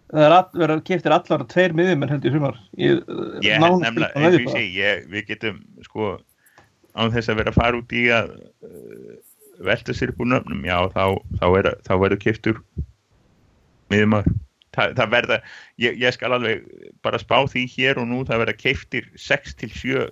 [0.08, 3.02] Það er að vera keftir allar tveir miðjumenn held í sumar Ég
[3.60, 6.14] held nefnilega, eins og ég segi, við getum sko
[6.96, 9.16] án þess að vera að fara út í að uh,
[9.68, 11.04] velta sér upp úr nöfnum, já þá,
[11.40, 12.62] þá, er, þá verður kiptur
[13.92, 14.28] miðumar
[14.78, 15.36] Þa, það verða,
[15.82, 16.66] ég, ég skal alveg
[17.02, 20.02] bara spá því hér og nú það verða keiftir 6 til 7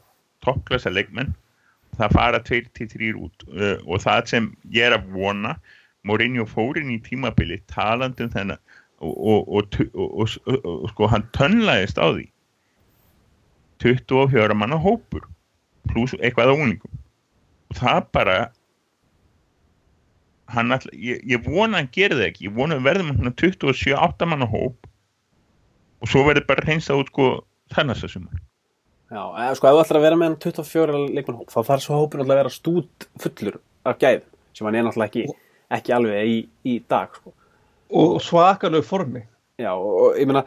[0.43, 1.35] toppklassa leikmenn.
[1.97, 5.55] Það fara 2 til 3 út uh, og það sem ég er að vona
[6.07, 8.61] Mourinho fórin í tímabili talandi um þennan
[9.05, 12.27] og, og, og, og sko hann tönnlaðist á því.
[13.85, 15.27] 24 manna hópur
[15.91, 17.03] pluss eitthvað á úningum
[17.71, 18.37] og það bara
[20.55, 22.47] hann all, ég, ég vona að hann gerir það ekki.
[22.47, 24.91] Ég vona að við verðum hann 27-8 manna hóp
[26.03, 27.31] og svo verður bara reynsað út sko
[27.75, 28.43] þennast að sumar.
[29.07, 31.85] Já, eða, sko, ef þú ætlar að vera með hann 24 leikmann hóp, þá þarf
[31.85, 34.25] svo hópin alltaf að vera stút fullur af gæð,
[34.57, 35.37] sem hann er náttúrulega ekki,
[35.77, 37.35] ekki alveg í, í dag, sko.
[38.03, 39.23] og svakalegu formi.
[39.63, 40.43] Já, og, og ég meina,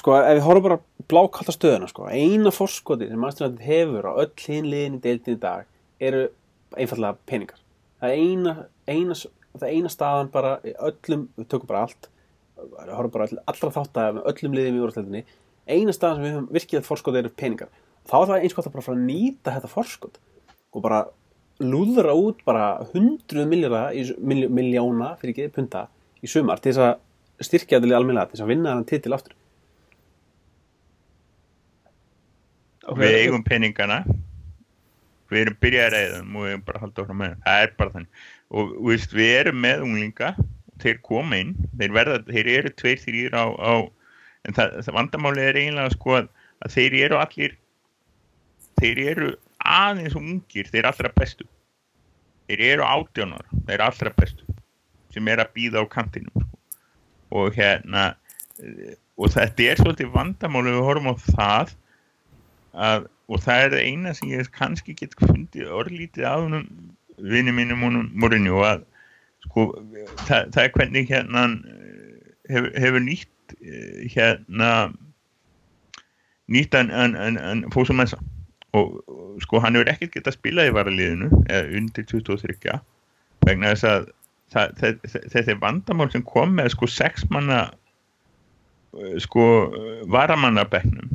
[0.00, 0.78] sko, ef við horfum bara
[1.10, 5.42] blákalta stöðuna, sko, eina forskoti sem United hefur á öll hinn liðin í deildin í
[5.42, 5.66] dag
[6.00, 6.28] eru
[6.76, 7.60] einfallega peningar.
[8.00, 8.54] Það er eina,
[8.88, 9.18] eina,
[9.58, 12.08] það er eina staðan bara í öllum, við tökum bara allt,
[12.60, 15.22] við horfum bara all, allra þátt að öllum liðum í úrstældinni,
[15.70, 17.72] eina staðan sem við höfum virkið forskoti eru peningar.
[18.08, 20.20] Þá er það eins gott að bara fara að nýta þetta forskot
[20.70, 21.02] og bara
[21.60, 25.84] lúðra út bara hundruð miljóna, fyrir ekki, punta
[26.24, 29.16] í sumar til þess að styrkja þetta lið almennilega, til þess að vinna þann titil
[29.16, 29.36] aftur.
[33.00, 34.00] Við eigum peningana.
[35.30, 37.34] Við erum byrjað að reyða þeim og við erum bara halda okkur með.
[37.44, 38.24] Það er bara þannig.
[38.50, 40.30] Og veist, við erum með unglinga.
[40.80, 43.74] Þeir koma inn, þeir verða þeir eru tveir þrýr á, á
[44.48, 46.30] en það, það vandamáli er eiginlega sko að,
[46.64, 47.56] að þeir eru allir
[48.80, 49.28] þeir eru
[49.60, 50.70] aðeins ungir.
[50.72, 51.46] Þeir eru allra bestu.
[52.48, 54.56] Þeir eru átjónar, þeir eru allra bestu
[55.14, 56.58] sem er að býða á kantinum sko.
[57.30, 58.14] og hérna
[58.62, 61.74] eh, og þetta er svolítið vandamáli við horfum á það
[62.72, 66.66] að, og það er eina sem ég kannski get fundið orðlítið húnum
[67.20, 67.82] vinni mínum
[68.16, 68.84] morinu að
[69.46, 69.66] sko,
[70.26, 71.44] það, það er hvernig hérna
[72.50, 74.70] hefur, hefur nýtt eh, hérna
[76.50, 78.18] nýtt en, en, en, en fósumensa
[78.76, 81.30] og, og sko hann hefur ekkert getað spilað í varaliðinu
[81.78, 82.78] undir 23
[83.46, 84.10] vegna þess að
[84.50, 87.68] þetta er vandamál sem kom með sko sex manna
[89.22, 89.44] sko
[90.10, 91.12] varamannabeknum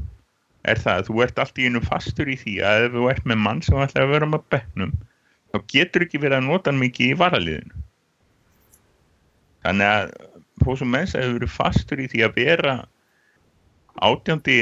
[0.71, 3.27] er það að þú ert allt í einu fastur í því að ef þú ert
[3.29, 4.93] með mann sem ætlar að vera með bekknum
[5.53, 7.83] þá getur ekki verið að nota hann mikið í varaliðinu.
[9.65, 10.15] Þannig að
[10.63, 12.75] Pósum Mensa hefur verið fastur í því að vera
[14.05, 14.57] átjándi,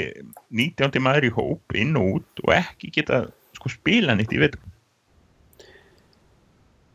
[0.54, 3.24] nítjándi maður í hóp inn og út og ekki geta
[3.58, 4.73] sko spila nýtt í vetum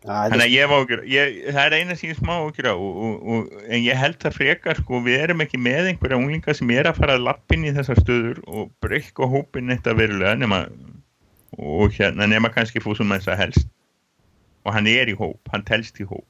[0.08, 4.16] Þannig að ég ekki, ég, það er eina ég smá ekki á, en ég held
[4.22, 7.66] það frekar sko, við erum ekki með einhverja unglinga sem er að fara að lappin
[7.68, 10.62] í þessar stöður og breyka hópin þetta verulega nema,
[11.60, 13.68] og hérna nema kannski fóðsum að helst.
[14.64, 16.26] Og hann er í hóp, hann telst í hóp.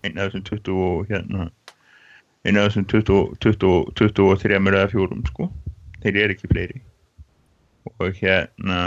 [0.00, 1.50] Einn af þessum 20 og hérna
[2.48, 5.50] einn af þessum 20, 20, 23 eða 4 sko,
[6.00, 6.80] þeir eru ekki fleiri.
[8.00, 8.80] Og hérna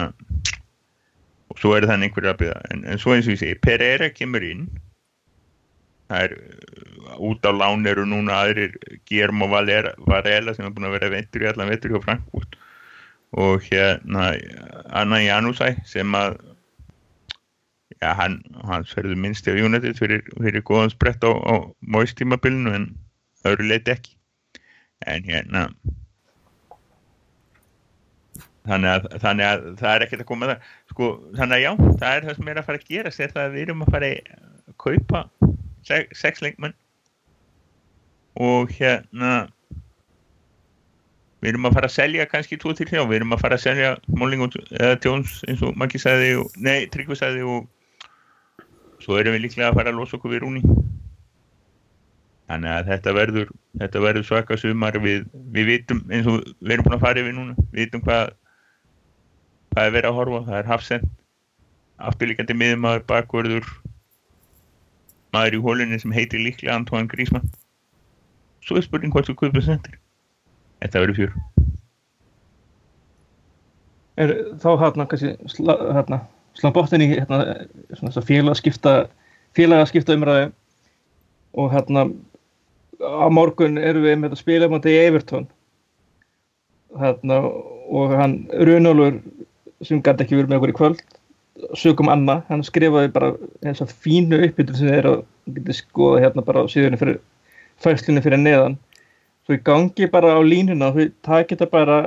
[1.54, 4.10] og svo er þannig einhverja að byrja en, en svo eins og ég segi, Pereira
[4.14, 4.66] kemur inn.
[6.10, 8.74] Það er uh, út á lán eru núna aðrir
[9.10, 12.58] Guillermo Varela sem er búin að vera ventur í allan ventur hjá Frankfurt.
[13.38, 14.32] Og hérna
[14.93, 16.39] Anna Janusæ sem að
[18.01, 21.54] já, hann, hann sverður minnst í United fyrir, fyrir góðan sprett á, á
[21.86, 22.89] móistímabilinu en
[23.45, 24.18] öðru leiti ekki.
[25.06, 25.68] En hérna
[28.68, 31.09] þannig að, þannig að það er ekkert að koma það sko,
[31.39, 31.72] þannig að já,
[32.03, 33.91] það er það sem er að fara að gera sér það að við erum að
[33.95, 35.24] fara að kaupa
[35.84, 36.76] sex, leikmenn.
[38.43, 39.34] Og hérna
[41.43, 44.45] við erum að fara að selja kannski 2-3 við erum að fara að selja Molling
[44.47, 47.68] eða Jones eins og Maggi sagði og, nei, Tryggvi sagði og
[49.03, 50.64] svo erum við líklega að fara að losa okkur við rúni.
[52.47, 53.51] Þannig að þetta verður
[53.82, 54.97] þetta verður svaka sumar.
[55.03, 58.32] Við, við vitum eins og við erum búin að fara yfir núna við vitum hvað
[59.74, 61.11] hvað er verið að horfa, það er Hafsend
[62.03, 63.67] afturlíkandi miðumæður bakverður
[65.34, 67.49] maður í hólunni sem heitir líklega Antoine Griezmann.
[68.63, 69.97] Svo er spurning hvort þú kaupir sendir
[70.84, 71.34] þetta verður fjör.
[74.19, 76.19] Er þá hérna kannski sla, hérna,
[76.76, 77.39] bóttin í hérna,
[78.28, 79.07] félagaskipta
[79.57, 80.51] félagaskipta umræði
[81.57, 82.07] og hérna
[83.01, 85.47] á morgun erum við með að spila þetta í Evertón
[86.99, 87.39] hérna
[87.93, 89.17] og hann Runolur
[89.88, 91.04] sem gæti ekki verið með okkur í kvöld.
[91.78, 95.10] Sögum Anna, hann skrifaði bara þess að fínu uppbyttur sem þeir
[95.54, 97.20] geti skoða hérna bara á síðunni fyrir
[97.84, 98.78] fæslinni fyrir neðan.
[99.52, 101.98] Í gangi bara á línuna þú takir þetta bara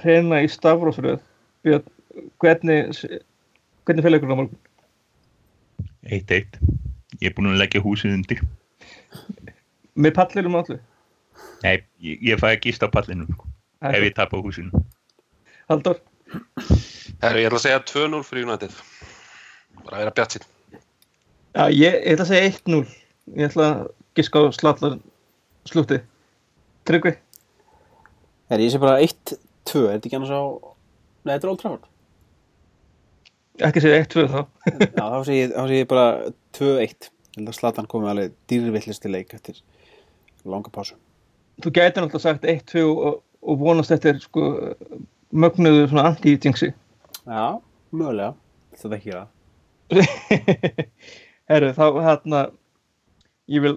[0.00, 1.20] hreina í stafrósröð
[2.42, 3.02] hvernig
[3.86, 4.58] hvernig fylgir á morgun?
[6.06, 6.58] Eitt eitt.
[7.20, 8.40] Ég er búin að leggja húsið undir.
[9.94, 10.80] Með pallinum allir?
[11.62, 13.50] Nei, ég, ég fæ að gísta á pallinum sko,
[13.90, 14.82] ef ég tap á húsinu.
[15.70, 16.00] Haldur?
[16.32, 18.74] Herru, ég ætla að segja 2-0 fyrir United.
[19.82, 20.46] Bara að vera bjart sín.
[21.52, 22.80] Já, ég, ég ætla að segja 1-0.
[23.36, 23.82] Ég ætla að
[24.18, 24.98] giska á slallar
[25.68, 26.00] slúti.
[26.88, 27.14] Tryggvi?
[28.50, 29.36] Herri, ég sé bara 1-2.
[29.36, 30.42] Er þetta ekki annars á...
[31.22, 31.88] Nei, þetta er Old Trafford.
[33.68, 34.40] Ekki segja 1-2 þá.
[34.98, 36.06] Já, þá sé ég, þá sé ég bara
[36.58, 37.10] 2-1.
[37.32, 39.60] Ég held að Zlatan komi alveg dýrvillisti leik eftir
[40.48, 40.98] langa pásu.
[41.62, 44.50] Þú gæti náttúrulega sagt 1-2 og, og vonast eftir sko
[45.32, 46.72] mögnuðu svona anti-jinxi.
[47.26, 47.60] Já,
[47.92, 48.34] mögulega.
[48.78, 49.28] Þetta ekki það.
[51.52, 52.42] Herru, þá hérna
[53.52, 53.74] ég vil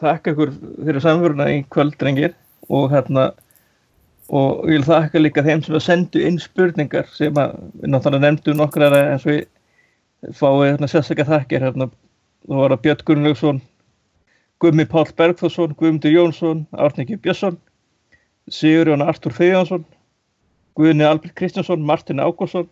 [0.00, 2.34] þakka ykkur fyrir samföruna í kvöld, reyngir
[2.68, 3.30] og hérna
[4.28, 8.24] og ég vil þakka líka þeim sem að sendu inn spurningar sem að við náttúrulega
[8.26, 13.62] nefndum nokkrar eins og við fáið hérna sérstaklega þakkir hérna þú var að Björn Gunnlaugsson
[14.58, 17.56] Gummi Páll Bergþórsson, Guðmundur Jónsson Árningi Björnsson
[18.50, 19.86] Sigurjón Artur Fejansson
[20.78, 22.68] Guðni Albert Kristjánsson, Martin Ágúrsson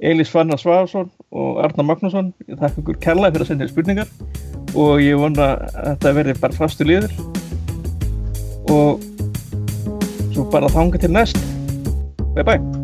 [0.00, 2.32] Elís Fannar Svafarsson og Arnar Magnússon.
[2.48, 4.10] Ég þakka ykkur kærlega fyrir að senda inn spurningar
[4.74, 7.18] og ég vona að þetta verði bara fastu liður.
[8.74, 9.04] Og
[10.34, 11.38] svo bara þanga til næst.
[12.34, 12.83] Bye bye